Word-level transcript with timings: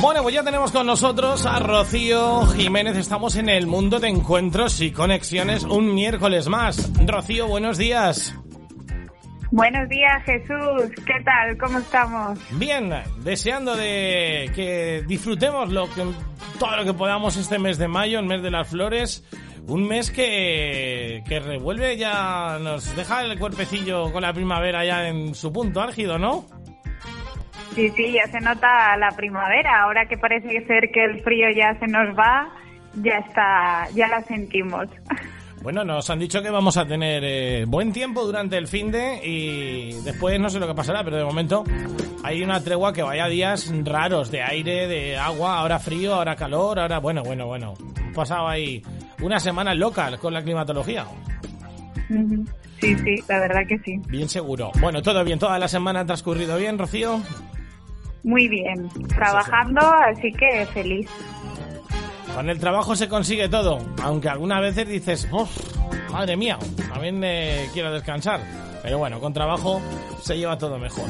Bueno, 0.00 0.22
pues 0.22 0.34
ya 0.34 0.42
tenemos 0.42 0.70
con 0.70 0.86
nosotros 0.86 1.46
a 1.46 1.58
Rocío 1.58 2.46
Jiménez. 2.46 2.96
Estamos 2.96 3.36
en 3.36 3.48
el 3.48 3.66
mundo 3.66 4.00
de 4.00 4.08
encuentros 4.08 4.80
y 4.80 4.90
conexiones 4.90 5.64
un 5.64 5.94
miércoles 5.94 6.48
más. 6.48 6.90
Rocío, 7.06 7.46
buenos 7.46 7.78
días. 7.78 8.34
Buenos 9.50 9.88
días, 9.88 10.22
Jesús. 10.24 10.90
¿Qué 11.06 11.22
tal? 11.24 11.56
¿Cómo 11.58 11.78
estamos? 11.78 12.38
Bien, 12.58 12.92
deseando 13.22 13.76
de 13.76 14.50
que 14.54 15.04
disfrutemos 15.06 15.72
lo 15.72 15.84
que, 15.94 16.02
todo 16.58 16.76
lo 16.76 16.84
que 16.84 16.92
podamos 16.92 17.36
este 17.36 17.58
mes 17.58 17.78
de 17.78 17.88
mayo, 17.88 18.18
el 18.18 18.26
mes 18.26 18.42
de 18.42 18.50
las 18.50 18.68
flores. 18.68 19.24
Un 19.66 19.86
mes 19.86 20.10
que, 20.10 21.22
que 21.26 21.40
revuelve 21.40 21.96
ya, 21.96 22.58
nos 22.60 22.94
deja 22.96 23.24
el 23.24 23.38
cuerpecillo 23.38 24.12
con 24.12 24.22
la 24.22 24.32
primavera 24.32 24.84
ya 24.84 25.08
en 25.08 25.34
su 25.34 25.52
punto 25.52 25.80
álgido, 25.80 26.18
¿no? 26.18 26.44
Sí, 27.74 27.90
sí, 27.90 28.12
ya 28.12 28.26
se 28.30 28.40
nota 28.40 28.96
la 28.96 29.10
primavera. 29.16 29.82
Ahora 29.82 30.06
que 30.06 30.16
parece 30.16 30.64
ser 30.66 30.90
que 30.92 31.04
el 31.04 31.20
frío 31.22 31.46
ya 31.54 31.76
se 31.78 31.86
nos 31.86 32.16
va, 32.16 32.48
ya 33.02 33.18
está, 33.18 33.88
ya 33.94 34.08
la 34.08 34.22
sentimos. 34.22 34.88
Bueno, 35.64 35.82
nos 35.82 36.10
han 36.10 36.18
dicho 36.18 36.42
que 36.42 36.50
vamos 36.50 36.76
a 36.76 36.86
tener 36.86 37.24
eh, 37.24 37.64
buen 37.66 37.90
tiempo 37.90 38.26
durante 38.26 38.58
el 38.58 38.68
fin 38.68 38.90
de 38.90 39.18
y 39.24 39.94
después 40.02 40.38
no 40.38 40.50
sé 40.50 40.60
lo 40.60 40.66
que 40.66 40.74
pasará, 40.74 41.02
pero 41.02 41.16
de 41.16 41.24
momento 41.24 41.64
hay 42.22 42.42
una 42.42 42.62
tregua 42.62 42.92
que 42.92 43.02
vaya 43.02 43.28
días 43.28 43.72
raros 43.82 44.30
de 44.30 44.42
aire, 44.42 44.86
de 44.86 45.16
agua, 45.16 45.60
ahora 45.60 45.78
frío, 45.78 46.16
ahora 46.16 46.36
calor, 46.36 46.78
ahora 46.78 46.98
bueno, 46.98 47.22
bueno, 47.22 47.46
bueno. 47.46 47.72
Pasado 48.14 48.46
ahí 48.46 48.82
una 49.22 49.40
semana 49.40 49.74
local 49.74 50.18
con 50.18 50.34
la 50.34 50.42
climatología. 50.42 51.06
Sí, 52.80 52.94
sí, 52.98 53.24
la 53.26 53.40
verdad 53.40 53.62
que 53.66 53.78
sí. 53.78 53.98
Bien 54.08 54.28
seguro. 54.28 54.70
Bueno, 54.82 55.00
todo 55.00 55.24
bien, 55.24 55.38
toda 55.38 55.58
la 55.58 55.68
semana 55.68 56.00
ha 56.00 56.04
transcurrido 56.04 56.58
bien, 56.58 56.76
Rocío. 56.76 57.22
Muy 58.24 58.48
bien, 58.48 58.88
trabajando, 59.08 59.80
así 59.80 60.32
que 60.32 60.66
feliz. 60.72 61.08
Con 62.34 62.48
el 62.48 62.58
trabajo 62.58 62.96
se 62.96 63.08
consigue 63.08 63.48
todo, 63.48 63.78
aunque 64.02 64.28
algunas 64.28 64.60
veces 64.60 64.88
dices, 64.88 65.28
oh, 65.30 65.46
madre 66.10 66.36
mía, 66.36 66.58
también 66.92 67.22
eh, 67.22 67.68
quiero 67.72 67.92
descansar. 67.92 68.40
Pero 68.82 68.98
bueno, 68.98 69.20
con 69.20 69.32
trabajo 69.32 69.80
se 70.22 70.36
lleva 70.36 70.58
todo 70.58 70.78
mejor. 70.78 71.04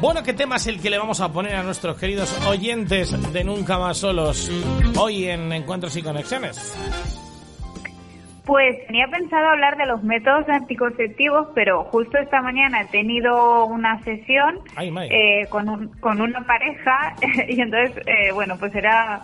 Bueno, 0.00 0.22
¿qué 0.22 0.32
tema 0.32 0.56
es 0.56 0.66
el 0.66 0.80
que 0.80 0.90
le 0.90 0.98
vamos 0.98 1.20
a 1.20 1.32
poner 1.32 1.54
a 1.54 1.62
nuestros 1.62 1.96
queridos 1.96 2.32
oyentes 2.46 3.32
de 3.32 3.44
Nunca 3.44 3.78
Más 3.78 3.98
Solos 3.98 4.50
hoy 4.96 5.26
en 5.26 5.52
Encuentros 5.52 5.96
y 5.96 6.02
Conexiones? 6.02 6.76
Pues 8.46 8.86
tenía 8.86 9.08
pensado 9.08 9.48
hablar 9.48 9.76
de 9.76 9.86
los 9.86 10.02
métodos 10.04 10.48
anticonceptivos, 10.48 11.48
pero 11.54 11.84
justo 11.84 12.16
esta 12.16 12.40
mañana 12.40 12.82
he 12.82 12.86
tenido 12.86 13.66
una 13.66 14.00
sesión 14.04 14.60
eh, 14.78 15.46
con, 15.50 15.68
un, 15.68 15.88
con 15.98 16.20
una 16.20 16.46
pareja 16.46 17.14
y 17.48 17.60
entonces, 17.60 18.00
eh, 18.06 18.30
bueno, 18.32 18.56
pues 18.56 18.74
era 18.74 19.20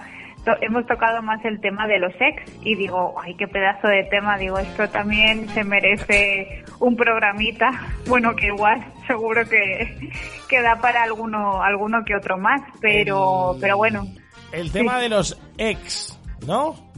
hemos 0.61 0.87
tocado 0.87 1.23
más 1.23 1.45
el 1.45 1.61
tema 1.61 1.87
de 1.87 1.99
los 1.99 2.13
ex 2.21 2.43
y 2.63 2.75
digo, 2.75 3.15
ay, 3.23 3.35
qué 3.37 3.47
pedazo 3.47 3.89
de 3.89 4.05
tema, 4.05 4.37
digo, 4.37 4.59
esto 4.59 4.89
también 4.89 5.49
se 5.51 5.63
merece 5.63 6.65
un 6.81 6.97
programita, 6.97 7.71
bueno, 8.07 8.35
que 8.35 8.47
igual 8.47 8.85
seguro 9.07 9.49
que, 9.49 10.11
que 10.49 10.63
da 10.63 10.77
para 10.77 11.05
alguno, 11.05 11.63
alguno 11.63 12.05
que 12.05 12.17
otro 12.17 12.39
más, 12.39 12.61
pero, 12.81 13.57
pero 13.61 13.77
bueno. 13.77 14.07
El 14.53 14.73
tema 14.73 14.99
de 14.99 15.09
los 15.09 15.41
ex, 15.59 16.19
¿no? 16.47 16.92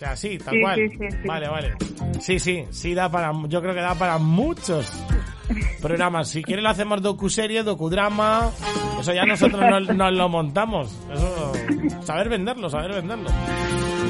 O 0.00 0.02
sea, 0.02 0.16
sí, 0.16 0.38
tal 0.38 0.58
cual. 0.62 0.90
vale, 1.26 1.48
vale. 1.48 1.74
Sí, 2.20 2.38
sí, 2.38 2.64
sí 2.70 2.94
da 2.94 3.10
para, 3.10 3.32
yo 3.48 3.60
creo 3.60 3.74
que 3.74 3.82
da 3.82 3.94
para 3.94 4.16
muchos 4.16 4.90
programas. 5.82 6.30
Si 6.30 6.42
quieres 6.42 6.62
lo 6.62 6.70
hacemos 6.70 7.02
docuserie, 7.02 7.62
docudrama, 7.62 8.50
eso 8.98 9.12
ya 9.12 9.26
nosotros 9.26 9.60
nos, 9.94 10.12
lo 10.14 10.28
montamos. 10.30 10.90
Eso, 11.12 11.52
saber 12.02 12.30
venderlo, 12.30 12.70
saber 12.70 12.94
venderlo. 12.94 13.28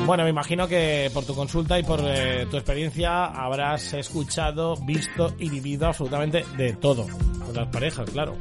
Bueno, 0.07 0.23
me 0.23 0.31
imagino 0.31 0.69
que 0.69 1.11
por 1.13 1.25
tu 1.25 1.35
consulta 1.35 1.77
y 1.77 1.83
por 1.83 1.99
eh, 2.05 2.47
tu 2.49 2.57
experiencia 2.57 3.25
habrás 3.25 3.93
escuchado, 3.93 4.77
visto 4.77 5.35
y 5.41 5.51
vivido 5.51 5.89
absolutamente 5.89 6.45
de 6.57 6.75
todo. 6.75 7.09
Con 7.45 7.53
las 7.53 7.67
parejas, 7.67 8.09
claro. 8.11 8.37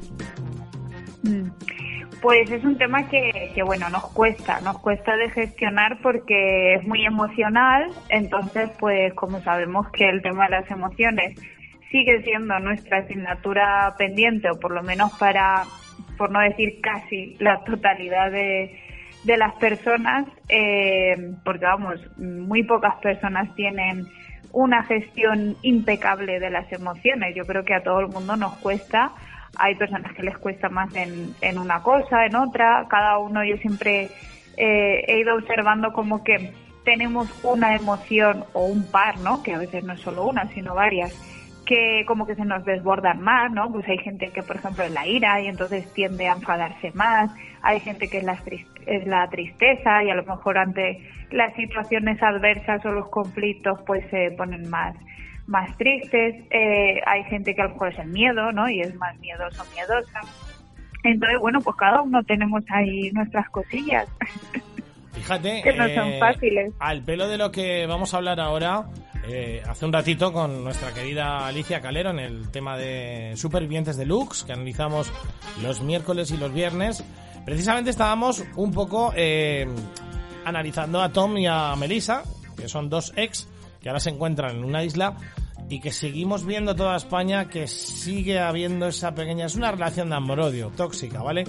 Pues 2.22 2.52
es 2.52 2.64
un 2.66 2.78
tema 2.78 3.08
que, 3.08 3.52
que, 3.56 3.64
bueno, 3.64 3.90
nos 3.90 4.12
cuesta, 4.12 4.60
nos 4.62 4.80
cuesta 4.80 5.16
de 5.16 5.30
gestionar 5.30 6.00
porque 6.02 6.76
es 6.76 6.86
muy 6.86 7.06
emocional, 7.06 7.90
entonces 8.10 8.70
pues 8.78 9.14
como 9.14 9.40
sabemos 9.42 9.90
que 9.92 10.10
el 10.10 10.22
tema 10.22 10.46
de 10.46 10.52
las 10.52 10.70
emociones 10.70 11.40
sigue 11.92 12.22
siendo 12.24 12.60
nuestra 12.60 13.00
asignatura 13.00 13.96
pendiente, 13.98 14.50
o 14.50 14.60
por 14.60 14.72
lo 14.72 14.84
menos 14.84 15.12
para, 15.18 15.64
por 16.18 16.32
no 16.32 16.40
decir 16.42 16.82
casi, 16.82 17.36
la 17.40 17.64
totalidad 17.64 18.32
de, 18.32 18.78
de 19.24 19.38
las 19.38 19.56
personas, 19.56 20.26
eh, 20.50 21.34
porque 21.44 21.66
vamos, 21.66 22.00
muy 22.18 22.64
pocas 22.64 22.96
personas 22.98 23.54
tienen 23.56 24.08
una 24.52 24.84
gestión 24.84 25.56
impecable 25.62 26.40
de 26.40 26.50
las 26.50 26.72
emociones. 26.72 27.36
Yo 27.36 27.46
creo 27.46 27.64
que 27.64 27.76
a 27.76 27.84
todo 27.84 28.00
el 28.00 28.08
mundo 28.08 28.36
nos 28.36 28.56
cuesta. 28.58 29.12
Hay 29.58 29.76
personas 29.76 30.14
que 30.14 30.24
les 30.24 30.38
cuesta 30.38 30.70
más 30.70 30.94
en, 30.96 31.34
en 31.42 31.58
una 31.58 31.82
cosa, 31.82 32.26
en 32.26 32.36
otra. 32.36 32.86
Cada 32.90 33.18
uno, 33.18 33.44
yo 33.44 33.58
siempre 33.58 34.10
eh, 34.58 35.04
he 35.08 35.20
ido 35.20 35.36
observando 35.36 35.92
como 35.94 36.24
que 36.24 36.54
tenemos 36.86 37.28
una 37.44 37.76
emoción 37.76 38.46
o 38.54 38.66
un 38.66 38.90
par, 38.90 39.20
¿no? 39.20 39.44
Que 39.44 39.54
a 39.54 39.60
veces 39.60 39.84
no 39.84 39.94
es 39.94 40.02
solo 40.02 40.28
una, 40.28 40.48
sino 40.50 40.76
varias 40.76 41.14
que 41.70 42.04
como 42.08 42.26
que 42.26 42.34
se 42.34 42.46
nos 42.46 42.66
desbordan 42.66 43.22
más, 43.22 43.52
¿no? 43.52 43.72
Pues 43.72 43.88
hay 43.88 44.00
gente 44.00 44.32
que, 44.32 44.42
por 44.42 44.56
ejemplo, 44.56 44.84
es 44.84 44.92
la 44.92 45.06
ira 45.06 45.40
y 45.40 45.48
entonces 45.48 45.88
tiende 45.94 46.28
a 46.28 46.34
enfadarse 46.34 46.92
más, 46.96 47.30
hay 47.62 47.80
gente 47.80 48.10
que 48.10 48.18
es 48.18 48.24
la, 48.24 48.40
es 48.88 49.06
la 49.06 49.30
tristeza 49.30 50.04
y 50.04 50.10
a 50.10 50.16
lo 50.16 50.24
mejor 50.24 50.58
ante 50.58 51.00
las 51.30 51.54
situaciones 51.54 52.22
adversas 52.24 52.84
o 52.86 52.92
los 52.92 53.08
conflictos 53.10 53.80
pues 53.86 54.04
se 54.10 54.32
ponen 54.32 54.68
más 54.68 54.96
más 55.50 55.76
tristes, 55.78 56.36
eh, 56.52 57.02
hay 57.06 57.24
gente 57.24 57.56
que 57.56 57.62
a 57.62 57.66
lo 57.66 57.72
mejor 57.72 57.92
es 57.92 58.00
el 58.00 58.08
miedo, 58.08 58.52
¿no? 58.52 58.70
Y 58.70 58.82
es 58.82 58.96
más 58.96 59.18
miedoso 59.20 59.64
o 59.64 59.74
miedosa. 59.74 60.22
Entonces, 61.04 61.40
bueno, 61.40 61.60
pues 61.62 61.76
cada 61.76 62.02
uno 62.02 62.24
tenemos 62.24 62.64
ahí 62.70 63.12
nuestras 63.12 63.50
cosillas. 63.50 64.08
Fíjate, 65.14 65.62
que 65.64 65.74
no 65.74 65.90
son 65.90 66.08
eh, 66.08 66.20
fáciles. 66.20 66.74
Al 66.80 67.02
pelo 67.04 67.28
de 67.28 67.38
lo 67.38 67.52
que 67.52 67.86
vamos 67.88 68.14
a 68.14 68.18
hablar 68.18 68.40
ahora, 68.40 68.86
eh, 69.28 69.62
hace 69.68 69.86
un 69.86 69.92
ratito 69.92 70.32
con 70.32 70.64
nuestra 70.64 70.94
querida 70.94 71.48
Alicia 71.48 71.82
Calero 71.82 72.12
en 72.12 72.20
el 72.20 72.52
tema 72.52 72.78
de 72.78 73.34
Supervivientes 73.36 73.98
Deluxe, 73.98 74.44
que 74.44 74.54
analizamos 74.54 75.12
los 75.64 75.82
miércoles 75.82 76.32
y 76.32 76.38
los 76.38 76.54
viernes. 76.54 77.04
Precisamente 77.44 77.90
estábamos 77.90 78.46
un 78.56 78.72
poco 78.72 79.14
eh, 79.16 79.68
analizando 80.46 81.02
a 81.02 81.10
Tom 81.12 81.38
y 81.38 81.48
a 81.48 81.76
Melissa, 81.76 82.22
que 82.56 82.70
son 82.70 82.90
dos 82.90 83.14
ex 83.16 83.48
que 83.82 83.90
ahora 83.90 84.00
se 84.00 84.10
encuentran 84.10 84.58
en 84.58 84.64
una 84.64 84.84
isla 84.84 85.16
y 85.70 85.80
que 85.80 85.92
seguimos 85.92 86.46
viendo 86.46 86.76
toda 86.76 86.96
España 86.96 87.50
que 87.50 87.68
sigue 87.68 88.40
habiendo 88.40 88.88
esa 88.88 89.14
pequeña... 89.14 89.46
Es 89.46 89.56
una 89.56 89.72
relación 89.72 90.10
de 90.10 90.16
amor-odio, 90.16 90.72
tóxica, 90.76 91.22
¿vale? 91.22 91.46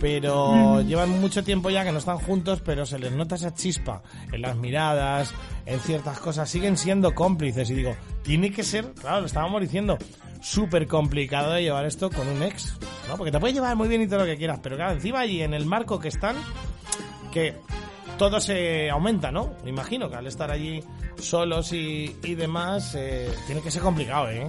pero 0.00 0.80
llevan 0.80 1.20
mucho 1.20 1.44
tiempo 1.44 1.68
ya 1.68 1.84
que 1.84 1.92
no 1.92 1.98
están 1.98 2.18
juntos, 2.18 2.62
pero 2.64 2.86
se 2.86 2.98
les 2.98 3.12
nota 3.12 3.34
esa 3.34 3.54
chispa 3.54 4.02
en 4.32 4.42
las 4.42 4.56
miradas, 4.56 5.34
en 5.66 5.78
ciertas 5.80 6.18
cosas, 6.18 6.48
siguen 6.48 6.76
siendo 6.76 7.14
cómplices 7.14 7.68
y 7.70 7.74
digo, 7.74 7.94
tiene 8.22 8.50
que 8.50 8.62
ser, 8.62 8.92
claro, 8.92 9.20
lo 9.20 9.26
estábamos 9.26 9.60
diciendo, 9.60 9.98
súper 10.40 10.86
complicado 10.86 11.52
de 11.52 11.62
llevar 11.62 11.84
esto 11.84 12.10
con 12.10 12.26
un 12.28 12.42
ex, 12.42 12.78
¿no? 13.08 13.16
Porque 13.16 13.30
te 13.30 13.38
puede 13.38 13.52
llevar 13.52 13.76
muy 13.76 13.88
bien 13.88 14.00
y 14.00 14.06
todo 14.08 14.20
lo 14.20 14.26
que 14.26 14.38
quieras, 14.38 14.60
pero 14.62 14.76
claro, 14.76 14.92
encima 14.92 15.20
allí 15.20 15.42
en 15.42 15.52
el 15.52 15.66
marco 15.66 16.00
que 16.00 16.08
están, 16.08 16.36
que 17.30 17.56
todo 18.20 18.38
se 18.38 18.90
aumenta, 18.90 19.32
¿no? 19.32 19.54
Me 19.64 19.70
imagino 19.70 20.10
que 20.10 20.16
al 20.16 20.26
estar 20.26 20.50
allí 20.50 20.84
solos 21.16 21.72
y, 21.72 22.14
y 22.22 22.34
demás, 22.34 22.94
eh, 22.94 23.30
tiene 23.46 23.62
que 23.62 23.70
ser 23.70 23.80
complicado, 23.80 24.28
¿eh? 24.28 24.46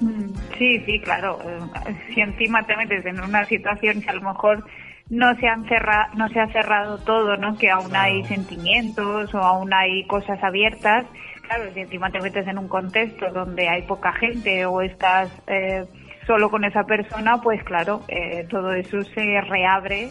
Mm, 0.00 0.34
sí, 0.58 0.80
sí, 0.84 1.00
claro. 1.00 1.38
Eh, 1.44 1.94
si 2.12 2.20
encima 2.20 2.66
te 2.66 2.76
metes 2.76 3.06
en 3.06 3.20
una 3.20 3.44
situación 3.44 4.02
que 4.02 4.10
a 4.10 4.14
lo 4.14 4.22
mejor 4.22 4.66
no 5.10 5.32
se 5.36 5.46
han 5.46 5.64
cerrado, 5.68 6.12
no 6.16 6.28
se 6.30 6.40
ha 6.40 6.48
cerrado 6.48 6.98
todo, 6.98 7.36
¿no? 7.36 7.56
Que 7.56 7.70
aún 7.70 7.94
hay 7.94 8.24
sentimientos 8.24 9.32
o 9.32 9.38
aún 9.38 9.72
hay 9.72 10.04
cosas 10.08 10.42
abiertas. 10.42 11.06
Claro, 11.42 11.72
si 11.72 11.78
encima 11.78 12.10
te 12.10 12.20
metes 12.20 12.48
en 12.48 12.58
un 12.58 12.66
contexto 12.66 13.30
donde 13.30 13.68
hay 13.68 13.82
poca 13.82 14.12
gente 14.14 14.66
o 14.66 14.80
estás 14.80 15.30
eh, 15.46 15.84
solo 16.26 16.50
con 16.50 16.64
esa 16.64 16.82
persona, 16.82 17.40
pues 17.40 17.62
claro, 17.62 18.02
eh, 18.08 18.44
todo 18.50 18.72
eso 18.72 19.04
se 19.14 19.40
reabre 19.42 20.10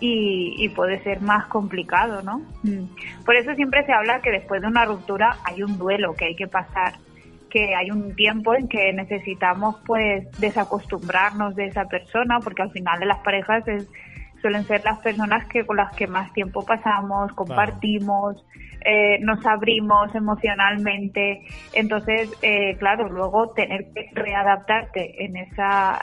y, 0.00 0.68
puede 0.70 1.02
ser 1.02 1.20
más 1.20 1.46
complicado, 1.46 2.22
¿no? 2.22 2.40
Mm. 2.62 3.24
Por 3.24 3.36
eso 3.36 3.54
siempre 3.54 3.84
se 3.84 3.92
habla 3.92 4.20
que 4.20 4.30
después 4.30 4.60
de 4.60 4.68
una 4.68 4.84
ruptura 4.84 5.36
hay 5.44 5.62
un 5.62 5.76
duelo 5.78 6.14
que 6.14 6.26
hay 6.26 6.36
que 6.36 6.46
pasar, 6.46 6.94
que 7.50 7.74
hay 7.74 7.90
un 7.90 8.14
tiempo 8.14 8.54
en 8.54 8.68
que 8.68 8.92
necesitamos 8.92 9.76
pues 9.86 10.30
desacostumbrarnos 10.38 11.56
de 11.56 11.66
esa 11.66 11.86
persona, 11.86 12.38
porque 12.40 12.62
al 12.62 12.70
final 12.70 13.00
de 13.00 13.06
las 13.06 13.18
parejas 13.18 13.66
es, 13.66 13.88
suelen 14.40 14.64
ser 14.64 14.84
las 14.84 14.98
personas 15.00 15.46
que 15.48 15.66
con 15.66 15.78
las 15.78 15.92
que 15.94 16.06
más 16.06 16.32
tiempo 16.32 16.64
pasamos, 16.64 17.32
compartimos, 17.32 18.44
eh, 18.84 19.18
nos 19.20 19.44
abrimos 19.46 20.14
emocionalmente. 20.14 21.42
Entonces, 21.72 22.30
eh, 22.42 22.76
claro, 22.78 23.08
luego 23.08 23.50
tener 23.50 23.86
que 23.94 24.10
readaptarte 24.12 25.24
en 25.24 25.36
esa 25.36 25.98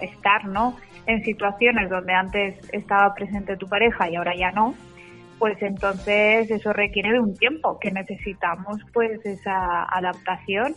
estar, 0.00 0.44
¿no? 0.46 0.76
En 1.06 1.22
situaciones 1.22 1.88
donde 1.88 2.12
antes 2.12 2.56
estaba 2.72 3.14
presente 3.14 3.56
tu 3.56 3.68
pareja 3.68 4.10
y 4.10 4.16
ahora 4.16 4.34
ya 4.36 4.50
no, 4.50 4.74
pues 5.38 5.60
entonces 5.62 6.50
eso 6.50 6.72
requiere 6.72 7.12
de 7.12 7.20
un 7.20 7.34
tiempo 7.36 7.78
que 7.78 7.90
necesitamos, 7.90 8.80
pues 8.92 9.24
esa 9.24 9.84
adaptación 9.84 10.74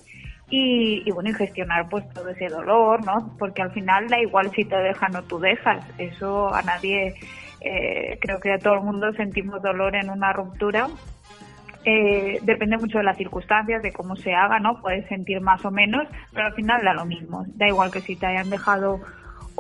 y, 0.50 1.10
bueno, 1.12 1.30
y 1.30 1.34
gestionar 1.34 1.88
pues 1.90 2.08
todo 2.10 2.30
ese 2.30 2.48
dolor, 2.48 3.06
¿no? 3.06 3.36
Porque 3.38 3.62
al 3.62 3.72
final 3.72 4.08
da 4.08 4.20
igual 4.20 4.52
si 4.52 4.66
te 4.66 4.76
dejan 4.76 5.16
o 5.16 5.24
tú 5.24 5.40
dejas, 5.40 5.86
eso 5.98 6.54
a 6.54 6.62
nadie, 6.64 7.14
eh, 7.62 8.18
creo 8.22 8.40
que 8.40 8.54
a 8.54 8.60
todo 8.60 8.76
el 8.76 8.82
mundo 8.82 9.12
sentimos 9.14 9.62
dolor 9.62 9.96
en 9.96 10.10
una 10.10 10.34
ruptura. 10.34 10.88
Eh, 11.86 12.40
depende 12.44 12.78
mucho 12.78 12.98
de 12.98 13.06
las 13.06 13.18
circunstancias, 13.18 13.82
de 13.82 13.94
cómo 13.94 14.16
se 14.16 14.34
haga, 14.34 14.60
¿no? 14.60 14.82
Puedes 14.82 15.08
sentir 15.08 15.40
más 15.42 15.64
o 15.64 15.72
menos, 15.72 16.08
pero 16.34 16.48
al 16.48 16.54
final 16.54 16.84
da 16.84 16.94
lo 16.94 17.06
mismo. 17.06 17.46
Da 17.56 17.68
igual 17.68 17.92
que 17.92 18.02
si 18.02 18.16
te 18.16 18.28
hayan 18.28 18.50
dejado 18.50 19.00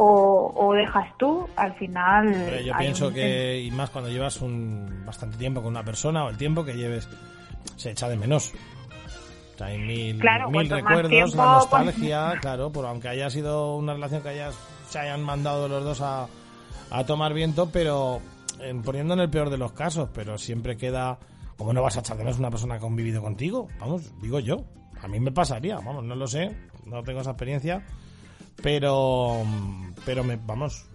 o, 0.01 0.73
dejas 0.75 1.09
tú, 1.17 1.45
al 1.57 1.73
final... 1.73 2.63
yo 2.63 2.73
pienso 2.77 3.11
que, 3.11 3.59
y 3.59 3.71
más 3.71 3.89
cuando 3.89 4.09
llevas 4.09 4.41
un 4.41 5.03
bastante 5.05 5.37
tiempo 5.37 5.61
con 5.61 5.71
una 5.71 5.83
persona 5.83 6.23
o 6.23 6.29
el 6.29 6.37
tiempo 6.37 6.63
que 6.63 6.73
lleves, 6.73 7.09
se 7.75 7.91
echa 7.91 8.07
de 8.07 8.15
menos 8.15 8.53
hay 9.63 9.77
mil, 9.77 10.21
mil 10.49 10.69
recuerdos, 10.69 11.35
la 11.35 11.45
nostalgia, 11.45 12.33
claro, 12.41 12.71
por 12.71 12.85
aunque 12.85 13.09
haya 13.09 13.29
sido 13.29 13.75
una 13.75 13.93
relación 13.93 14.21
que 14.21 14.29
hayas, 14.29 14.55
se 14.87 14.99
hayan 14.99 15.21
mandado 15.21 15.67
los 15.67 15.83
dos 15.83 16.01
a, 16.01 16.27
a 16.89 17.05
tomar 17.05 17.33
viento, 17.33 17.69
pero 17.71 18.21
poniendo 18.83 19.13
en 19.13 19.19
el 19.21 19.29
peor 19.29 19.49
de 19.49 19.57
los 19.57 19.71
casos, 19.71 20.09
pero 20.13 20.37
siempre 20.37 20.77
queda, 20.77 21.17
como 21.57 21.73
no 21.73 21.81
vas 21.81 21.97
a 21.97 22.01
echar 22.01 22.17
de 22.17 22.23
menos 22.23 22.39
una 22.39 22.49
persona 22.49 22.75
que 22.75 22.79
ha 22.79 22.81
convivido 22.81 23.21
contigo? 23.21 23.67
Vamos, 23.79 24.11
digo 24.21 24.39
yo, 24.39 24.65
a 25.01 25.07
mí 25.07 25.19
me 25.19 25.31
pasaría, 25.31 25.75
vamos, 25.77 26.03
no 26.03 26.15
lo 26.15 26.27
sé, 26.27 26.55
no 26.85 27.03
tengo 27.03 27.21
esa 27.21 27.31
experiencia, 27.31 27.83
pero, 28.61 29.43
pero 30.05 30.23
me, 30.23 30.37
vamos, 30.37 30.89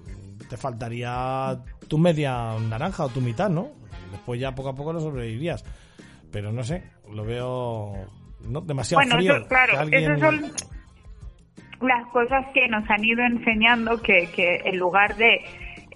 te 0.48 0.56
faltaría 0.56 1.58
tu 1.88 1.98
media 1.98 2.58
naranja 2.58 3.04
o 3.04 3.08
tu 3.08 3.20
mitad, 3.20 3.48
¿no? 3.48 3.70
Después 4.10 4.40
ya 4.40 4.54
poco 4.54 4.70
a 4.70 4.74
poco 4.74 4.92
lo 4.92 5.00
sobrevivirías. 5.00 5.64
Pero 6.30 6.52
no 6.52 6.62
sé, 6.62 6.84
lo 7.10 7.24
veo 7.24 7.94
no 8.40 8.60
demasiado 8.60 9.00
bueno, 9.00 9.16
frío. 9.16 9.46
claro, 9.48 9.88
esas 9.90 10.20
son 10.20 10.52
las 11.80 12.06
cosas 12.08 12.46
que 12.52 12.68
nos 12.68 12.88
han 12.90 13.04
ido 13.04 13.22
enseñando 13.24 14.00
que, 14.00 14.28
que 14.34 14.56
en 14.64 14.78
lugar 14.78 15.16
de 15.16 15.40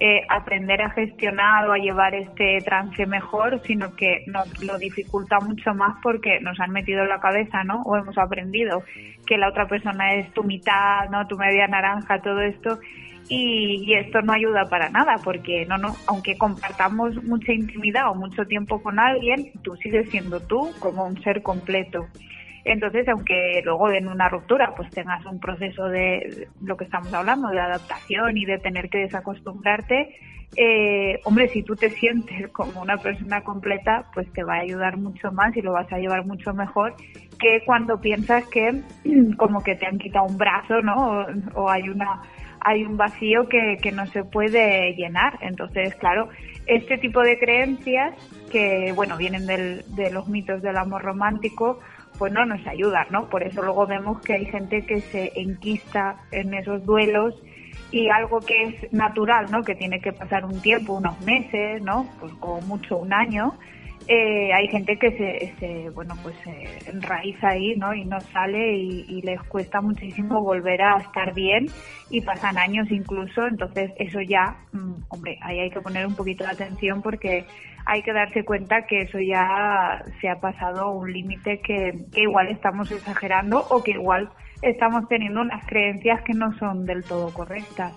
eh, 0.01 0.21
aprender 0.29 0.81
a 0.81 0.91
gestionar 0.91 1.67
o 1.67 1.73
a 1.73 1.77
llevar 1.77 2.15
este 2.15 2.59
trance 2.63 3.05
mejor, 3.05 3.61
sino 3.65 3.95
que 3.97 4.23
nos 4.27 4.63
lo 4.63 4.77
dificulta 4.77 5.39
mucho 5.41 5.73
más 5.73 5.97
porque 6.01 6.39
nos 6.39 6.57
han 6.61 6.71
metido 6.71 7.03
en 7.03 7.09
la 7.09 7.19
cabeza, 7.19 7.65
¿no? 7.65 7.81
O 7.83 7.97
hemos 7.97 8.17
aprendido 8.17 8.81
que 9.25 9.37
la 9.37 9.49
otra 9.49 9.67
persona 9.67 10.15
es 10.15 10.31
tu 10.33 10.43
mitad, 10.43 11.09
¿no? 11.11 11.27
Tu 11.27 11.37
media 11.37 11.67
naranja, 11.67 12.21
todo 12.21 12.39
esto. 12.39 12.79
Y, 13.27 13.83
y, 13.85 13.93
esto 13.93 14.21
no 14.21 14.33
ayuda 14.33 14.65
para 14.69 14.89
nada 14.89 15.17
porque 15.23 15.65
no 15.67 15.77
no 15.77 15.95
aunque 16.07 16.35
compartamos 16.35 17.21
mucha 17.25 17.51
intimidad 17.53 18.09
o 18.09 18.15
mucho 18.15 18.43
tiempo 18.45 18.81
con 18.81 18.97
alguien 18.97 19.51
tú 19.61 19.75
sigues 19.75 20.09
siendo 20.09 20.39
tú 20.39 20.71
como 20.79 21.05
un 21.05 21.21
ser 21.21 21.43
completo 21.43 22.07
entonces, 22.71 23.07
aunque 23.07 23.61
luego 23.63 23.91
en 23.91 24.07
una 24.07 24.29
ruptura 24.29 24.73
pues 24.75 24.89
tengas 24.91 25.25
un 25.25 25.39
proceso 25.39 25.87
de 25.87 26.47
lo 26.61 26.77
que 26.77 26.85
estamos 26.85 27.13
hablando, 27.13 27.49
de 27.49 27.59
adaptación 27.59 28.37
y 28.37 28.45
de 28.45 28.59
tener 28.59 28.89
que 28.89 28.99
desacostumbrarte, 28.99 30.15
eh, 30.55 31.19
hombre, 31.25 31.47
si 31.49 31.63
tú 31.63 31.75
te 31.75 31.89
sientes 31.89 32.47
como 32.51 32.81
una 32.81 32.97
persona 32.97 33.41
completa, 33.41 34.05
pues 34.13 34.31
te 34.33 34.43
va 34.43 34.55
a 34.55 34.61
ayudar 34.61 34.97
mucho 34.97 35.31
más 35.31 35.55
y 35.55 35.61
lo 35.61 35.73
vas 35.73 35.91
a 35.91 35.97
llevar 35.99 36.25
mucho 36.25 36.53
mejor 36.53 36.95
que 37.39 37.61
cuando 37.65 37.99
piensas 38.01 38.45
que 38.47 38.81
como 39.37 39.61
que 39.63 39.75
te 39.75 39.85
han 39.85 39.97
quitado 39.97 40.25
un 40.25 40.37
brazo, 40.37 40.81
¿no? 40.81 41.25
O, 41.55 41.69
hay 41.69 41.89
una 41.89 42.21
hay 42.61 42.83
un 42.83 42.97
vacío 42.97 43.47
que, 43.47 43.77
que 43.81 43.93
no 43.93 44.05
se 44.07 44.25
puede 44.25 44.93
llenar. 44.95 45.39
Entonces, 45.39 45.95
claro, 45.95 46.27
este 46.67 46.97
tipo 46.97 47.21
de 47.21 47.39
creencias 47.39 48.13
que, 48.51 48.91
bueno, 48.93 49.15
vienen 49.15 49.45
del, 49.45 49.85
de 49.95 50.11
los 50.11 50.27
mitos 50.27 50.61
del 50.61 50.75
amor 50.75 51.03
romántico, 51.03 51.79
pues 52.19 52.33
no 52.33 52.45
nos 52.45 52.67
ayuda, 52.67 53.07
¿no? 53.09 53.29
Por 53.29 53.43
eso 53.43 53.63
luego 53.63 53.87
vemos 53.87 54.21
que 54.21 54.33
hay 54.33 54.45
gente 54.45 54.85
que 54.85 54.99
se 54.99 55.31
enquista 55.39 56.17
en 56.31 56.53
esos 56.53 56.85
duelos 56.85 57.33
y 57.91 58.09
algo 58.09 58.41
que 58.41 58.63
es 58.63 58.93
natural, 58.93 59.47
¿no? 59.49 59.63
Que 59.63 59.73
tiene 59.73 60.01
que 60.01 60.11
pasar 60.11 60.43
un 60.43 60.61
tiempo, 60.61 60.93
unos 60.93 61.19
meses, 61.21 61.81
¿no? 61.81 62.07
Pues 62.19 62.33
como 62.33 62.59
mucho 62.61 62.97
un 62.97 63.13
año. 63.13 63.53
Eh, 64.11 64.51
hay 64.51 64.67
gente 64.69 64.97
que 64.97 65.11
se, 65.59 65.87
bueno, 65.91 66.15
pues 66.23 66.35
se 66.37 66.89
enraiza 66.89 67.49
ahí, 67.49 67.75
¿no? 67.75 67.93
Y 67.93 68.05
no 68.05 68.19
sale 68.19 68.75
y, 68.75 69.05
y, 69.07 69.21
les 69.21 69.39
cuesta 69.43 69.81
muchísimo 69.81 70.41
volver 70.41 70.81
a 70.81 70.97
estar 70.97 71.31
bien 71.35 71.67
y 72.09 72.19
pasan 72.21 72.57
años 72.57 72.89
incluso. 72.89 73.45
Entonces 73.45 73.91
eso 73.97 74.19
ya, 74.21 74.57
mm, 74.71 74.93
hombre, 75.09 75.37
ahí 75.43 75.59
hay 75.59 75.69
que 75.69 75.79
poner 75.79 76.07
un 76.07 76.15
poquito 76.15 76.43
de 76.43 76.49
atención 76.49 77.03
porque 77.03 77.45
hay 77.85 78.01
que 78.01 78.11
darse 78.11 78.43
cuenta 78.43 78.87
que 78.87 79.01
eso 79.01 79.19
ya 79.19 80.03
se 80.19 80.27
ha 80.27 80.39
pasado 80.39 80.89
un 80.91 81.13
límite 81.13 81.59
que, 81.61 81.93
igual 82.15 82.47
estamos 82.47 82.91
exagerando 82.91 83.63
o 83.69 83.83
que 83.83 83.91
igual 83.91 84.29
estamos 84.63 85.07
teniendo 85.07 85.41
unas 85.41 85.63
creencias 85.67 86.21
que 86.23 86.33
no 86.33 86.51
son 86.57 86.85
del 86.85 87.03
todo 87.03 87.31
correctas 87.31 87.93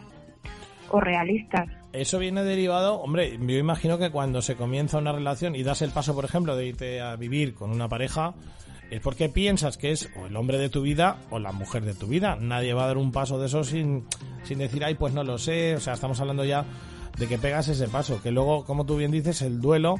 o 0.91 1.01
realistas. 1.01 1.82
Eso 1.93 2.19
viene 2.19 2.43
derivado, 2.43 3.01
hombre, 3.01 3.39
yo 3.39 3.59
imagino 3.59 3.99
que 3.99 4.11
cuando 4.11 4.41
se 4.41 4.57
comienza 4.57 4.99
una 4.99 5.13
relación 5.13 5.55
y 5.55 5.63
das 5.63 5.83
el 5.83 5.91
paso, 5.91 6.15
por 6.15 6.25
ejemplo, 6.25 6.57
de 6.57 6.67
irte 6.67 7.01
a 7.03 7.17
vivir 7.17 7.55
con 7.55 7.71
una 7.71 7.89
pareja, 7.89 8.35
es 8.93 9.01
porque 9.01 9.31
piensas 9.31 9.79
que 9.79 9.93
es 9.93 10.11
o 10.17 10.27
el 10.27 10.37
hombre 10.37 10.59
de 10.59 10.69
tu 10.69 10.83
vida 10.83 11.17
o 11.31 11.39
la 11.39 11.53
mujer 11.53 11.83
de 11.85 11.95
tu 11.95 12.07
vida. 12.07 12.37
Nadie 12.37 12.75
va 12.75 12.85
a 12.85 12.87
dar 12.89 12.99
un 12.99 13.11
paso 13.11 13.39
de 13.39 13.47
eso 13.47 13.65
sin, 13.65 14.05
sin 14.45 14.59
decir, 14.59 14.85
ay, 14.85 14.95
pues 14.97 15.15
no 15.15 15.25
lo 15.25 15.39
sé. 15.39 15.77
O 15.77 15.81
sea, 15.81 15.95
estamos 15.95 16.21
hablando 16.21 16.45
ya 16.45 16.67
de 17.19 17.27
que 17.27 17.39
pegas 17.39 17.69
ese 17.69 17.89
paso. 17.89 18.21
Que 18.23 18.31
luego, 18.31 18.67
como 18.67 18.85
tú 18.85 18.97
bien 18.97 19.11
dices, 19.11 19.41
el 19.41 19.63
duelo, 19.63 19.97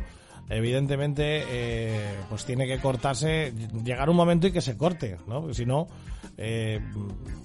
evidentemente, 0.51 1.45
eh, 1.49 2.17
pues 2.29 2.45
tiene 2.45 2.67
que 2.67 2.81
cortarse, 2.81 3.55
llegar 3.83 4.11
un 4.11 4.17
momento 4.17 4.47
y 4.47 4.53
que 4.53 4.61
se 4.61 4.77
corte, 4.77 5.17
¿no? 5.27 5.41
Porque 5.41 5.55
si 5.55 5.65
no, 5.65 5.87
eh, 6.37 6.79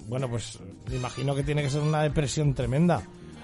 bueno, 0.06 0.28
pues 0.28 0.58
imagino 0.92 1.34
que 1.34 1.44
tiene 1.44 1.62
que 1.62 1.70
ser 1.70 1.80
una 1.80 2.02
depresión 2.02 2.52
tremenda. 2.52 3.02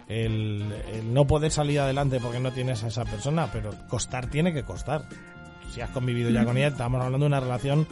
El, 0.09 0.73
no 1.13 1.27
poder 1.27 1.51
salir 1.51 1.81
adelante 1.81 2.21
porque 2.21 2.41
no 2.41 2.53
tienes 2.53 2.85
a 2.85 2.89
esa 2.89 3.05
persona, 3.05 3.49
pero 3.53 3.71
costar 3.89 4.27
tiene 4.29 4.53
que 4.53 4.63
costar. 4.63 5.05
Si 5.73 5.81
has 5.81 5.91
convivido 5.91 6.31
ya 6.31 6.45
con 6.45 6.57
ella, 6.57 6.69
estamos 6.69 7.03
hablando 7.03 7.25
de 7.25 7.29
una 7.29 7.41
relación, 7.41 7.87